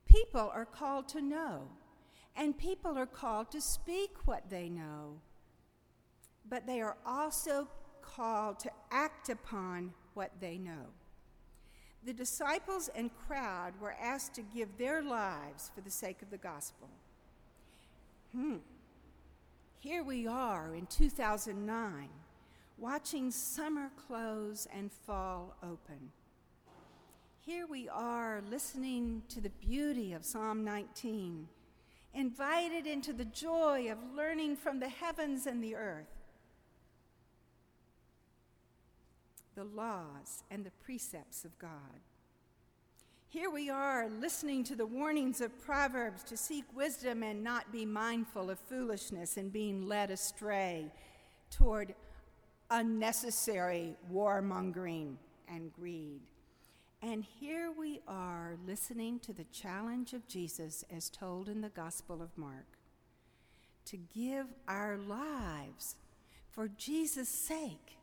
People 0.05 0.51
are 0.53 0.65
called 0.65 1.09
to 1.09 1.21
know, 1.21 1.67
and 2.35 2.57
people 2.57 2.97
are 2.97 3.05
called 3.05 3.51
to 3.51 3.61
speak 3.61 4.11
what 4.25 4.49
they 4.49 4.69
know, 4.69 5.19
but 6.49 6.65
they 6.65 6.81
are 6.81 6.97
also 7.05 7.67
called 8.01 8.59
to 8.59 8.71
act 8.91 9.29
upon 9.29 9.93
what 10.13 10.31
they 10.39 10.57
know. 10.57 10.87
The 12.05 12.13
disciples 12.13 12.89
and 12.95 13.09
crowd 13.27 13.73
were 13.79 13.95
asked 14.01 14.33
to 14.35 14.41
give 14.41 14.77
their 14.77 15.01
lives 15.01 15.71
for 15.73 15.81
the 15.81 15.89
sake 15.89 16.21
of 16.21 16.29
the 16.29 16.37
gospel. 16.37 16.89
Hmm. 18.33 18.57
Here 19.79 20.03
we 20.03 20.27
are 20.27 20.75
in 20.75 20.85
2009, 20.87 22.09
watching 22.77 23.31
summer 23.31 23.89
close 24.07 24.67
and 24.73 24.91
fall 24.91 25.55
open. 25.63 26.11
Here 27.39 27.67
we 27.67 27.89
are 27.89 28.41
listening 28.49 29.23
to 29.29 29.41
the 29.41 29.49
beauty 29.49 30.13
of 30.13 30.25
Psalm 30.25 30.63
19, 30.63 31.47
invited 32.13 32.85
into 32.85 33.13
the 33.13 33.25
joy 33.25 33.91
of 33.91 33.97
learning 34.15 34.55
from 34.55 34.79
the 34.79 34.89
heavens 34.89 35.47
and 35.47 35.63
the 35.63 35.75
earth. 35.75 36.23
the 39.55 39.63
laws 39.63 40.43
and 40.49 40.65
the 40.65 40.71
precepts 40.83 41.45
of 41.45 41.57
God. 41.59 41.69
Here 43.29 43.49
we 43.49 43.69
are 43.69 44.09
listening 44.09 44.63
to 44.65 44.75
the 44.75 44.85
warnings 44.85 45.41
of 45.41 45.59
Proverbs 45.61 46.23
to 46.23 46.37
seek 46.37 46.65
wisdom 46.75 47.23
and 47.23 47.43
not 47.43 47.71
be 47.71 47.85
mindful 47.85 48.49
of 48.49 48.59
foolishness 48.59 49.37
and 49.37 49.51
being 49.51 49.87
led 49.87 50.11
astray 50.11 50.91
toward 51.49 51.95
unnecessary 52.69 53.95
warmongering 54.11 55.15
and 55.47 55.73
greed. 55.73 56.21
And 57.05 57.25
here 57.25 57.69
we 57.69 57.99
are 58.07 58.55
listening 58.65 59.19
to 59.19 59.33
the 59.33 59.43
challenge 59.51 60.13
of 60.13 60.25
Jesus 60.25 60.85
as 60.89 61.09
told 61.09 61.49
in 61.49 61.59
the 61.59 61.67
Gospel 61.67 62.21
of 62.21 62.37
Mark 62.37 62.77
to 63.83 63.97
give 63.97 64.45
our 64.69 64.97
lives 64.97 65.97
for 66.49 66.69
Jesus' 66.69 67.27
sake 67.27 67.97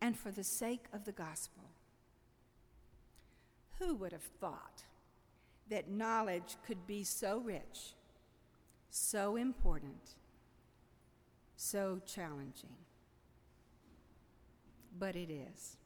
and 0.00 0.16
for 0.16 0.30
the 0.30 0.44
sake 0.44 0.84
of 0.92 1.04
the 1.04 1.10
gospel. 1.10 1.64
Who 3.80 3.96
would 3.96 4.12
have 4.12 4.30
thought 4.40 4.84
that 5.68 5.90
knowledge 5.90 6.58
could 6.64 6.86
be 6.86 7.02
so 7.02 7.38
rich, 7.38 7.94
so 8.88 9.34
important, 9.34 10.10
so 11.56 12.00
challenging? 12.06 12.76
But 14.96 15.16
it 15.16 15.28
is. 15.28 15.76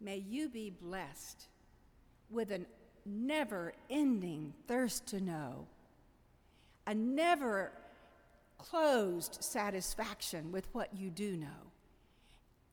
May 0.00 0.18
you 0.18 0.48
be 0.48 0.70
blessed 0.70 1.48
with 2.30 2.50
a 2.50 2.60
never 3.04 3.72
ending 3.88 4.52
thirst 4.66 5.06
to 5.08 5.20
know, 5.20 5.66
a 6.86 6.94
never 6.94 7.72
closed 8.58 9.38
satisfaction 9.40 10.50
with 10.52 10.68
what 10.72 10.94
you 10.94 11.10
do 11.10 11.36
know 11.36 11.72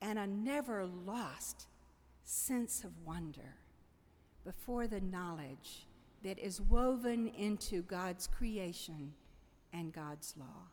and 0.01 0.19
a 0.19 0.27
never 0.27 0.85
lost 0.85 1.67
sense 2.25 2.83
of 2.83 2.91
wonder 3.05 3.55
before 4.43 4.87
the 4.87 5.01
knowledge 5.01 5.87
that 6.23 6.39
is 6.39 6.61
woven 6.61 7.27
into 7.27 7.81
God's 7.83 8.27
creation 8.27 9.13
and 9.71 9.93
God's 9.93 10.35
law. 10.37 10.67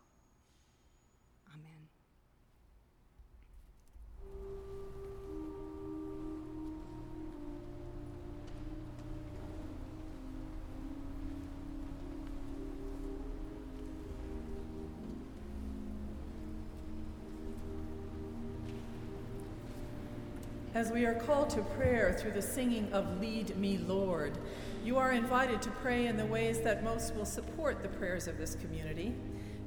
As 20.81 20.91
we 20.91 21.05
are 21.05 21.13
called 21.13 21.51
to 21.51 21.61
prayer 21.61 22.17
through 22.19 22.31
the 22.31 22.41
singing 22.41 22.91
of 22.95 23.21
Lead 23.21 23.55
Me, 23.59 23.77
Lord, 23.77 24.39
you 24.83 24.97
are 24.97 25.13
invited 25.13 25.61
to 25.61 25.71
pray 25.83 26.07
in 26.07 26.17
the 26.17 26.25
ways 26.25 26.61
that 26.61 26.83
most 26.83 27.15
will 27.15 27.27
support 27.27 27.83
the 27.83 27.89
prayers 27.91 28.27
of 28.27 28.39
this 28.39 28.55
community. 28.55 29.13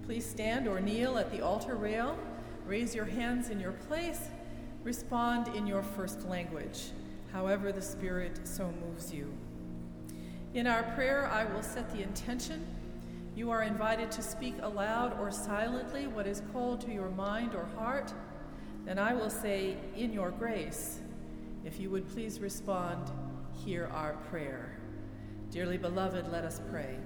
Please 0.07 0.25
stand 0.25 0.67
or 0.67 0.79
kneel 0.79 1.19
at 1.19 1.31
the 1.31 1.39
altar 1.39 1.75
rail, 1.75 2.17
raise 2.65 2.95
your 2.95 3.05
hands 3.05 3.51
in 3.51 3.59
your 3.59 3.73
place, 3.73 4.21
respond 4.83 5.55
in 5.55 5.67
your 5.67 5.83
first 5.83 6.27
language, 6.27 6.89
however 7.31 7.71
the 7.71 7.79
Spirit 7.79 8.39
so 8.43 8.73
moves 8.83 9.13
you. 9.13 9.31
In 10.55 10.65
our 10.65 10.81
prayer, 10.95 11.27
I 11.27 11.45
will 11.45 11.61
set 11.61 11.91
the 11.91 12.01
intention. 12.01 12.65
You 13.35 13.51
are 13.51 13.61
invited 13.61 14.09
to 14.13 14.23
speak 14.23 14.55
aloud 14.63 15.19
or 15.19 15.29
silently 15.29 16.07
what 16.07 16.25
is 16.25 16.41
called 16.51 16.81
to 16.81 16.91
your 16.91 17.09
mind 17.09 17.53
or 17.53 17.65
heart 17.77 18.11
then 18.85 18.99
I 18.99 19.13
will 19.13 19.29
say, 19.29 19.77
In 19.95 20.11
your 20.11 20.31
grace, 20.31 20.99
if 21.65 21.79
you 21.79 21.89
would 21.89 22.07
please 22.09 22.39
respond, 22.39 23.11
hear 23.65 23.87
our 23.93 24.13
prayer. 24.29 24.77
Dearly 25.49 25.77
beloved, 25.77 26.31
let 26.31 26.43
us 26.43 26.59
pray. 26.69 26.97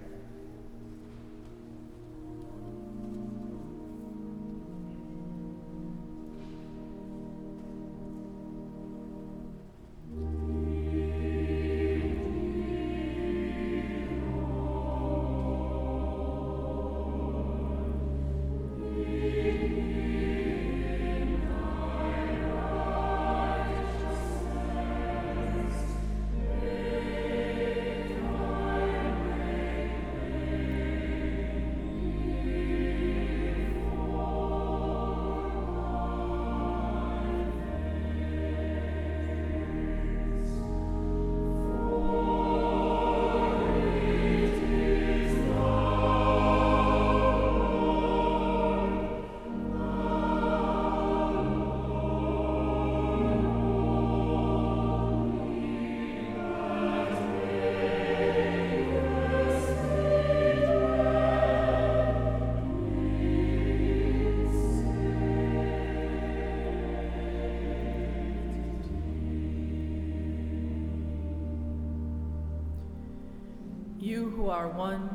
Are 74.68 74.78
one, 74.78 75.09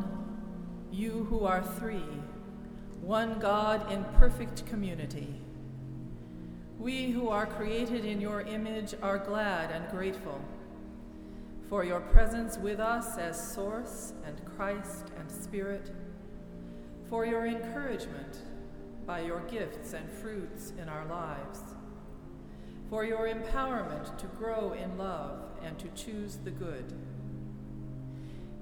you 0.91 1.27
who 1.29 1.45
are 1.45 1.63
three, 1.79 2.07
one 3.03 3.39
God 3.39 3.93
in 3.93 4.03
perfect 4.19 4.65
community. 4.67 5.29
We 6.79 7.11
who 7.11 7.29
are 7.29 7.47
created 7.47 8.07
in 8.07 8.21
your 8.21 8.41
image 8.43 8.95
are 9.03 9.19
glad 9.19 9.71
and 9.71 9.89
grateful 9.91 10.41
for 11.69 11.85
your 11.85 12.01
presence 12.01 12.57
with 12.57 12.81
us 12.81 13.19
as 13.19 13.53
Source 13.55 14.15
and 14.27 14.41
Christ 14.57 15.11
and 15.19 15.31
Spirit, 15.31 15.91
for 17.11 17.27
your 17.27 17.47
encouragement 17.47 18.39
by 19.07 19.21
your 19.21 19.41
gifts 19.41 19.93
and 19.93 20.11
fruits 20.11 20.73
in 20.81 20.89
our 20.89 21.05
lives, 21.07 21.61
for 22.89 23.05
your 23.05 23.29
empowerment 23.29 24.17
to 24.17 24.27
grow 24.39 24.73
in 24.73 24.97
love 24.97 25.43
and 25.63 25.79
to 25.79 25.89
choose 25.89 26.39
the 26.43 26.51
good. 26.51 26.91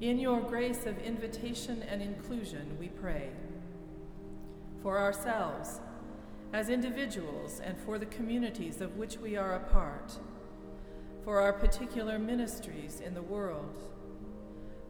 In 0.00 0.18
your 0.18 0.40
grace 0.40 0.86
of 0.86 0.98
invitation 0.98 1.82
and 1.82 2.00
inclusion, 2.00 2.74
we 2.80 2.88
pray. 2.88 3.28
For 4.82 4.96
ourselves, 4.96 5.80
as 6.54 6.70
individuals, 6.70 7.60
and 7.62 7.78
for 7.78 7.98
the 7.98 8.06
communities 8.06 8.80
of 8.80 8.96
which 8.96 9.18
we 9.18 9.36
are 9.36 9.54
a 9.54 9.60
part, 9.60 10.18
for 11.22 11.38
our 11.38 11.52
particular 11.52 12.18
ministries 12.18 13.00
in 13.00 13.12
the 13.12 13.20
world, 13.20 13.78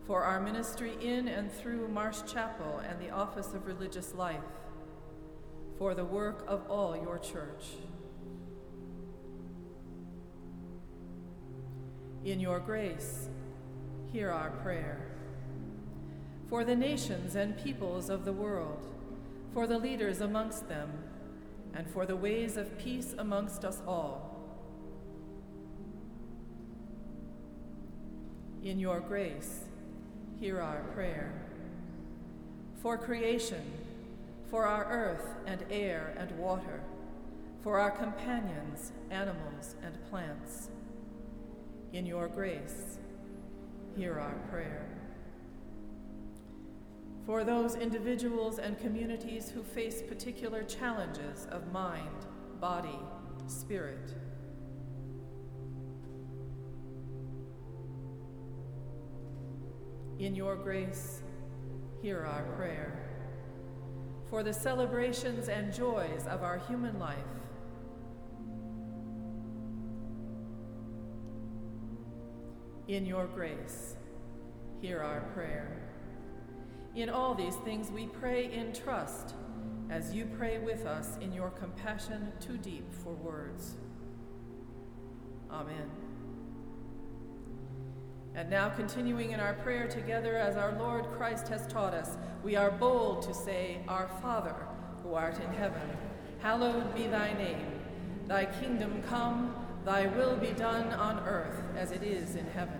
for 0.07 0.23
our 0.23 0.41
ministry 0.41 0.93
in 1.03 1.27
and 1.27 1.51
through 1.51 1.89
Marsh 1.89 2.21
Chapel 2.33 2.81
and 2.89 3.01
the 3.01 3.11
Office 3.11 3.53
of 3.53 3.67
Religious 3.67 4.15
Life, 4.15 4.39
for 5.77 5.93
the 5.93 6.05
work 6.05 6.45
of 6.47 6.71
all 6.71 6.97
your 6.97 7.19
church. 7.19 7.65
In 12.25 12.39
your 12.39 12.61
grace, 12.61 13.29
hear 14.13 14.31
our 14.31 14.51
prayer. 14.63 14.99
For 16.49 16.65
the 16.65 16.75
nations 16.75 17.37
and 17.37 17.57
peoples 17.63 18.11
of 18.11 18.25
the 18.25 18.33
world, 18.33 18.83
for 19.55 19.67
the 19.67 19.79
leaders 19.79 20.21
amongst 20.21 20.69
them, 20.69 20.91
and 21.75 21.89
for 21.89 22.07
the 22.07 22.17
ways 22.17 22.57
of 22.57 22.77
peace 22.79 23.15
amongst 23.17 23.65
us 23.65 23.81
all. 23.87 24.37
In 28.65 28.79
your 28.79 29.01
grace, 29.01 29.65
hear 30.41 30.61
our 30.61 30.83
prayer. 30.93 31.33
For 32.83 32.99
creation, 32.99 33.63
for 34.51 34.67
our 34.67 34.85
earth 34.87 35.35
and 35.47 35.65
air 35.71 36.15
and 36.19 36.33
water, 36.33 36.83
for 37.63 37.79
our 37.79 37.91
companions, 37.91 38.91
animals 39.11 39.77
and 39.83 39.95
plants. 40.11 40.69
In 41.93 42.07
your 42.07 42.29
grace, 42.29 42.99
hear 43.97 44.19
our 44.19 44.35
prayer. 44.51 44.87
For 47.27 47.45
those 47.45 47.75
individuals 47.75 48.59
and 48.59 48.79
communities 48.79 49.51
who 49.51 49.63
face 49.63 50.03
particular 50.03 50.63
challenges 50.63 51.47
of 51.51 51.71
mind, 51.73 52.27
body, 52.61 52.99
spirit. 53.47 54.15
In 60.19 60.35
your 60.35 60.57
grace, 60.57 61.23
hear 62.03 62.27
our 62.27 62.43
prayer. 62.57 62.99
For 64.29 64.43
the 64.43 64.53
celebrations 64.53 65.49
and 65.49 65.73
joys 65.73 66.27
of 66.29 66.43
our 66.43 66.59
human 66.59 66.99
life, 66.99 67.17
in 72.95 73.07
your 73.07 73.27
grace, 73.27 73.95
hear 74.81 75.01
our 75.01 75.21
prayer. 75.33 75.77
In 76.95 77.09
all 77.09 77.35
these 77.35 77.57
things 77.57 77.91
we 77.91 78.07
pray 78.07 78.53
in 78.53 78.73
trust, 78.73 79.35
as 79.91 80.15
you 80.15 80.25
pray 80.37 80.59
with 80.59 80.87
us 80.87 81.17
in 81.21 81.33
your 81.33 81.51
compassion 81.51 82.33
too 82.41 82.57
deep 82.57 82.93
for 82.93 83.13
words. 83.13 83.77
Amen. 85.51 85.91
And 88.35 88.49
now, 88.49 88.69
continuing 88.71 89.33
in 89.33 89.41
our 89.41 89.55
prayer 89.55 89.89
together 89.89 90.37
as 90.37 90.57
our 90.57 90.79
Lord 90.79 91.05
Christ 91.17 91.49
has 91.49 91.67
taught 91.67 91.95
us, 91.95 92.17
we 92.45 92.55
are 92.55 92.71
bold 92.71 93.23
to 93.23 93.35
say, 93.35 93.81
Our 93.89 94.09
Father, 94.23 94.55
who 95.03 95.15
art 95.15 95.41
in 95.41 95.53
heaven, 95.53 95.83
hallowed 96.39 96.95
be 96.95 97.09
thy 97.09 97.33
name. 97.33 97.81
Thy 98.27 98.45
kingdom 98.45 99.03
come, 99.09 99.55
thy 99.85 100.07
will 100.07 100.37
be 100.37 100.53
done 100.53 100.93
on 100.93 101.19
earth 101.27 101.61
as 101.77 101.91
it 101.91 102.05
is 102.05 102.37
in 102.37 102.47
heaven. 102.47 102.80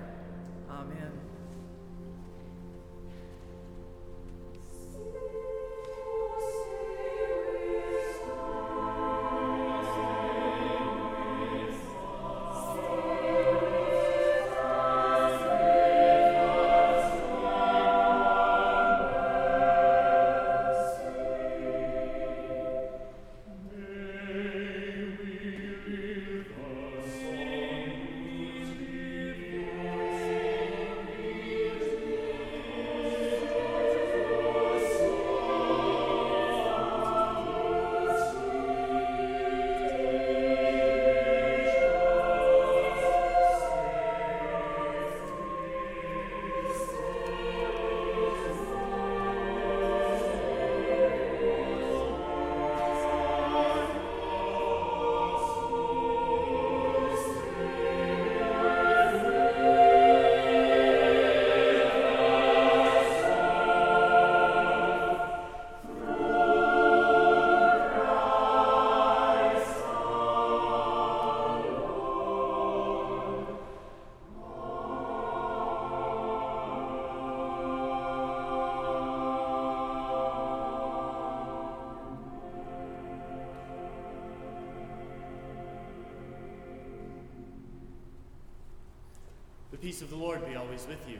Lord 90.21 90.45
be 90.45 90.55
always 90.55 90.85
with 90.85 91.09
you. 91.09 91.17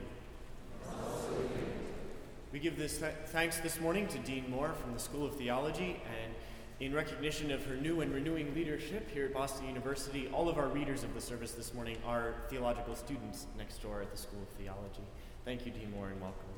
We 2.52 2.60
give 2.60 2.78
this 2.78 2.98
th- 2.98 3.12
thanks 3.26 3.58
this 3.58 3.80
morning 3.80 4.06
to 4.06 4.18
Dean 4.18 4.48
Moore 4.48 4.74
from 4.80 4.92
the 4.92 5.00
School 5.00 5.26
of 5.26 5.34
Theology, 5.34 6.00
and 6.22 6.32
in 6.78 6.94
recognition 6.94 7.50
of 7.50 7.66
her 7.66 7.74
new 7.74 8.00
and 8.00 8.14
renewing 8.14 8.54
leadership 8.54 9.10
here 9.10 9.24
at 9.24 9.34
Boston 9.34 9.66
University, 9.66 10.28
all 10.32 10.48
of 10.48 10.56
our 10.56 10.68
readers 10.68 11.02
of 11.02 11.14
the 11.14 11.20
service 11.20 11.50
this 11.50 11.74
morning 11.74 11.96
are 12.06 12.34
theological 12.48 12.94
students 12.94 13.48
next 13.58 13.82
door 13.82 14.02
at 14.02 14.12
the 14.12 14.16
School 14.16 14.40
of 14.40 14.48
Theology. 14.50 15.02
Thank 15.44 15.66
you, 15.66 15.72
Dean 15.72 15.90
Moore, 15.90 16.10
and 16.10 16.20
welcome. 16.20 16.51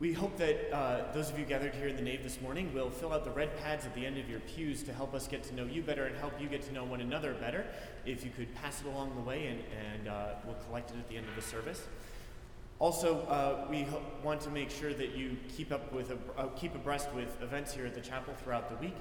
We 0.00 0.14
hope 0.14 0.38
that 0.38 0.74
uh, 0.74 1.12
those 1.12 1.28
of 1.28 1.38
you 1.38 1.44
gathered 1.44 1.74
here 1.74 1.86
in 1.86 1.94
the 1.94 2.00
nave 2.00 2.22
this 2.22 2.40
morning 2.40 2.72
will 2.72 2.88
fill 2.88 3.12
out 3.12 3.22
the 3.22 3.30
red 3.32 3.54
pads 3.58 3.84
at 3.84 3.94
the 3.94 4.06
end 4.06 4.16
of 4.16 4.30
your 4.30 4.40
pews 4.40 4.82
to 4.84 4.94
help 4.94 5.12
us 5.12 5.28
get 5.28 5.42
to 5.44 5.54
know 5.54 5.66
you 5.66 5.82
better 5.82 6.06
and 6.06 6.16
help 6.16 6.32
you 6.40 6.48
get 6.48 6.62
to 6.62 6.72
know 6.72 6.84
one 6.84 7.02
another 7.02 7.34
better. 7.34 7.66
If 8.06 8.24
you 8.24 8.30
could 8.30 8.54
pass 8.54 8.80
it 8.80 8.86
along 8.86 9.14
the 9.14 9.20
way, 9.20 9.48
and, 9.48 9.60
and 9.60 10.08
uh, 10.08 10.26
we'll 10.46 10.56
collect 10.66 10.90
it 10.92 10.96
at 10.96 11.06
the 11.10 11.18
end 11.18 11.28
of 11.28 11.36
the 11.36 11.42
service. 11.42 11.86
Also, 12.78 13.18
uh, 13.26 13.66
we 13.68 13.82
ho- 13.82 14.00
want 14.24 14.40
to 14.40 14.48
make 14.48 14.70
sure 14.70 14.94
that 14.94 15.14
you 15.14 15.36
keep 15.54 15.70
up 15.70 15.92
with 15.92 16.10
uh, 16.38 16.46
keep 16.56 16.74
abreast 16.74 17.12
with 17.14 17.36
events 17.42 17.74
here 17.74 17.84
at 17.84 17.94
the 17.94 18.00
chapel 18.00 18.32
throughout 18.42 18.70
the 18.70 18.76
week. 18.76 18.96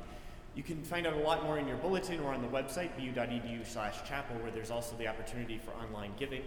You 0.53 0.63
can 0.63 0.83
find 0.83 1.07
out 1.07 1.13
a 1.13 1.19
lot 1.19 1.45
more 1.45 1.57
in 1.57 1.65
your 1.65 1.77
bulletin 1.77 2.19
or 2.19 2.33
on 2.33 2.41
the 2.41 2.49
website, 2.49 2.89
bu.edu 2.97 3.65
slash 3.65 4.05
chapel, 4.05 4.35
where 4.41 4.51
there's 4.51 4.71
also 4.71 4.97
the 4.97 5.07
opportunity 5.07 5.61
for 5.63 5.71
online 5.81 6.11
giving. 6.19 6.41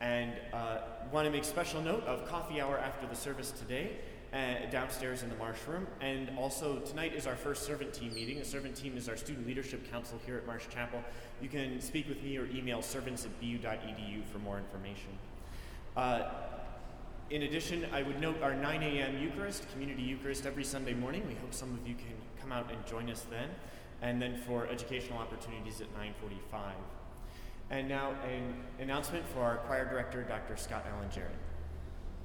And 0.00 0.32
uh, 0.52 0.78
want 1.12 1.26
to 1.26 1.30
make 1.30 1.44
special 1.44 1.82
note 1.82 2.04
of 2.04 2.28
coffee 2.28 2.60
hour 2.60 2.78
after 2.78 3.06
the 3.06 3.16
service 3.16 3.50
today, 3.50 3.96
uh, 4.32 4.70
downstairs 4.70 5.22
in 5.22 5.28
the 5.28 5.34
Marsh 5.36 5.58
Room. 5.66 5.86
And 6.00 6.30
also, 6.38 6.78
tonight 6.80 7.14
is 7.14 7.26
our 7.26 7.34
first 7.34 7.64
servant 7.64 7.92
team 7.92 8.14
meeting. 8.14 8.38
The 8.38 8.44
servant 8.44 8.76
team 8.76 8.96
is 8.96 9.08
our 9.08 9.16
student 9.16 9.46
leadership 9.46 9.90
council 9.90 10.20
here 10.24 10.36
at 10.36 10.46
Marsh 10.46 10.64
Chapel. 10.68 11.02
You 11.40 11.48
can 11.48 11.80
speak 11.80 12.08
with 12.08 12.22
me 12.22 12.36
or 12.36 12.46
email 12.46 12.82
servants 12.82 13.24
at 13.24 13.40
bu.edu 13.40 14.24
for 14.30 14.38
more 14.38 14.58
information. 14.58 15.10
Uh, 15.96 16.30
in 17.30 17.42
addition, 17.42 17.86
I 17.92 18.02
would 18.02 18.20
note 18.20 18.40
our 18.42 18.54
9 18.54 18.82
a.m. 18.82 19.18
Eucharist, 19.18 19.70
community 19.72 20.02
Eucharist, 20.02 20.46
every 20.46 20.64
Sunday 20.64 20.94
morning. 20.94 21.26
We 21.26 21.34
hope 21.34 21.52
some 21.52 21.74
of 21.74 21.86
you 21.86 21.94
can 21.94 22.14
come 22.40 22.52
out 22.52 22.70
and 22.70 22.86
join 22.86 23.10
us 23.10 23.26
then. 23.30 23.48
And 24.00 24.22
then 24.22 24.40
for 24.46 24.66
educational 24.68 25.18
opportunities 25.18 25.80
at 25.80 25.88
9:45. 25.94 26.72
And 27.70 27.86
now 27.86 28.12
an 28.24 28.54
announcement 28.80 29.28
for 29.28 29.40
our 29.40 29.58
choir 29.58 29.84
director, 29.84 30.22
Dr. 30.22 30.56
Scott 30.56 30.86
Allen 30.90 31.10
Jarrett. 31.14 31.36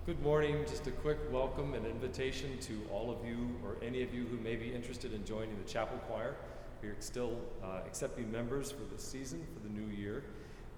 Good 0.05 0.21
morning. 0.21 0.63
Just 0.69 0.87
a 0.87 0.91
quick 0.91 1.17
welcome 1.31 1.73
and 1.73 1.85
invitation 1.85 2.57
to 2.59 2.79
all 2.89 3.11
of 3.11 3.27
you 3.27 3.49
or 3.61 3.75
any 3.85 4.03
of 4.03 4.13
you 4.13 4.23
who 4.23 4.37
may 4.37 4.55
be 4.55 4.73
interested 4.73 5.13
in 5.13 5.25
joining 5.25 5.57
the 5.61 5.69
chapel 5.69 5.97
choir. 6.07 6.37
We're 6.81 6.95
still 6.99 7.41
uh, 7.61 7.79
accepting 7.85 8.31
members 8.31 8.71
for 8.71 8.85
the 8.95 8.97
season, 8.97 9.45
for 9.53 9.59
the 9.59 9.73
new 9.73 9.93
year. 9.93 10.23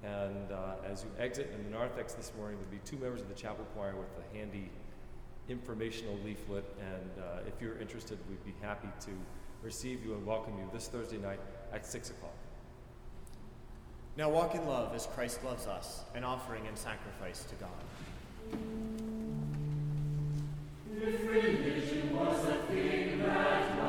And 0.04 0.52
uh, 0.52 0.78
as 0.84 1.04
you 1.04 1.12
exit 1.24 1.52
in 1.56 1.64
the 1.64 1.78
narthex 1.78 2.14
this 2.14 2.32
morning, 2.36 2.58
there'll 2.58 2.72
be 2.72 2.90
two 2.90 2.98
members 2.98 3.22
of 3.22 3.30
the 3.30 3.36
chapel 3.36 3.66
choir 3.76 3.94
with 3.96 4.10
a 4.18 4.36
handy 4.36 4.72
informational 5.48 6.18
leaflet. 6.26 6.66
And 6.80 7.24
uh, 7.24 7.48
if 7.48 7.62
you're 7.62 7.78
interested, 7.78 8.18
we'd 8.28 8.44
be 8.44 8.56
happy 8.64 8.90
to 9.02 9.12
receive 9.62 10.04
you 10.04 10.16
and 10.16 10.26
welcome 10.26 10.58
you 10.58 10.68
this 10.74 10.88
Thursday 10.88 11.18
night 11.18 11.40
at 11.72 11.86
6 11.86 12.10
o'clock. 12.10 12.34
Now 14.18 14.30
walk 14.30 14.56
in 14.56 14.66
love 14.66 14.96
as 14.96 15.08
Christ 15.08 15.44
loves 15.44 15.68
us, 15.68 16.02
an 16.14 16.24
offering 16.24 16.66
and 16.68 16.78
sacrifice 16.78 17.44
to 17.46 17.56
God. 17.56 17.70
If 21.02 21.30
religion 21.30 22.16
was 22.16 22.46
a 22.46 22.56
thing 22.68 23.20
that 23.20 23.85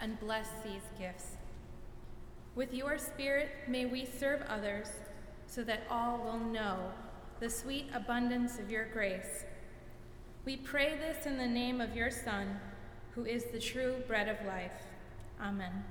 and 0.00 0.18
bless 0.20 0.48
these 0.64 0.82
gifts. 0.98 1.36
With 2.54 2.74
your 2.74 2.98
Spirit, 2.98 3.50
may 3.68 3.86
we 3.86 4.04
serve 4.04 4.42
others 4.48 4.88
so 5.46 5.62
that 5.64 5.82
all 5.90 6.18
will 6.18 6.38
know 6.38 6.90
the 7.40 7.48
sweet 7.48 7.86
abundance 7.94 8.58
of 8.58 8.70
your 8.70 8.86
grace. 8.86 9.44
We 10.44 10.56
pray 10.56 10.96
this 10.96 11.26
in 11.26 11.38
the 11.38 11.46
name 11.46 11.80
of 11.80 11.94
your 11.94 12.10
Son, 12.10 12.58
who 13.14 13.24
is 13.24 13.44
the 13.52 13.60
true 13.60 13.96
bread 14.06 14.28
of 14.28 14.44
life. 14.46 14.72
Amen. 15.40 15.84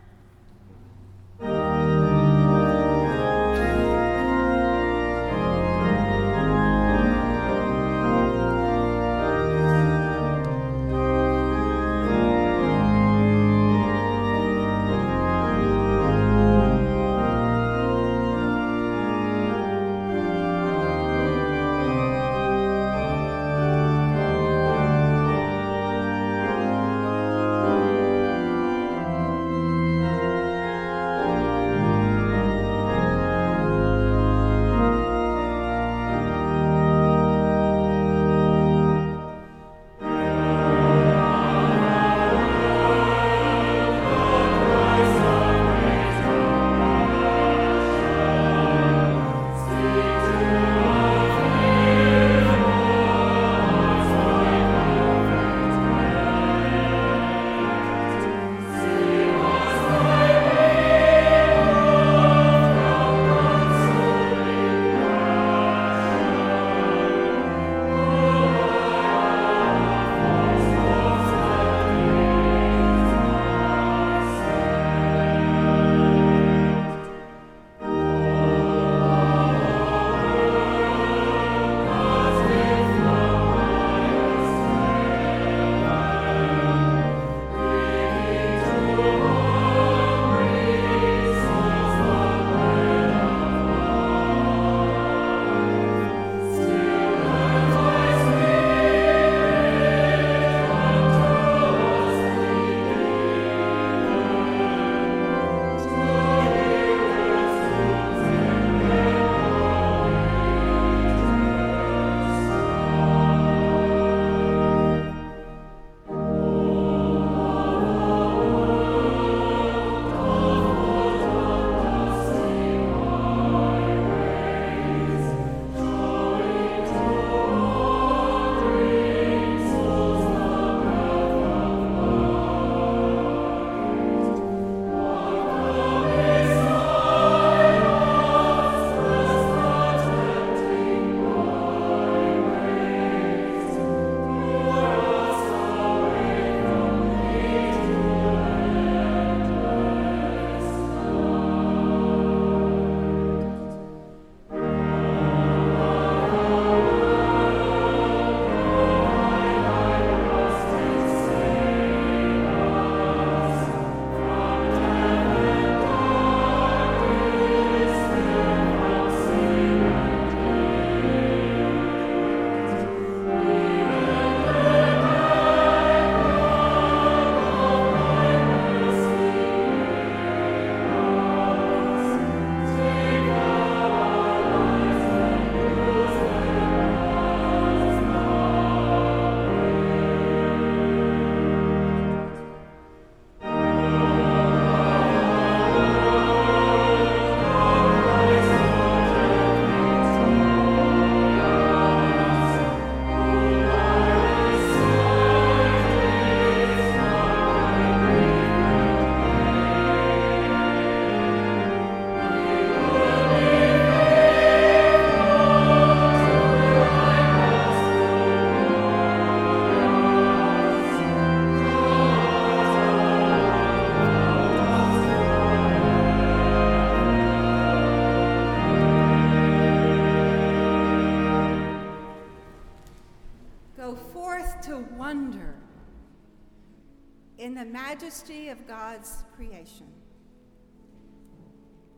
majesty 237.67 238.49
of 238.49 238.67
God's 238.67 239.23
creation. 239.35 239.87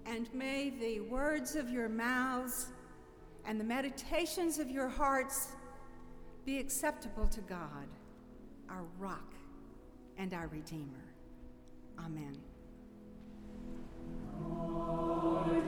And 0.06 0.34
may 0.34 0.72
the 0.72 1.02
words 1.02 1.56
of 1.56 1.70
your 1.70 1.88
mouths 1.88 2.68
and 3.46 3.60
the 3.60 3.64
meditations 3.64 4.60
of 4.60 4.70
your 4.70 4.90
hearts 4.90 5.50
be 6.46 6.58
acceptable 6.58 7.28
to 7.28 7.41
God, 7.41 7.88
our 8.70 8.84
rock 8.98 9.34
and 10.18 10.34
our 10.34 10.48
Redeemer. 10.48 11.06
Amen. 12.00 12.38
Lord, 14.41 15.64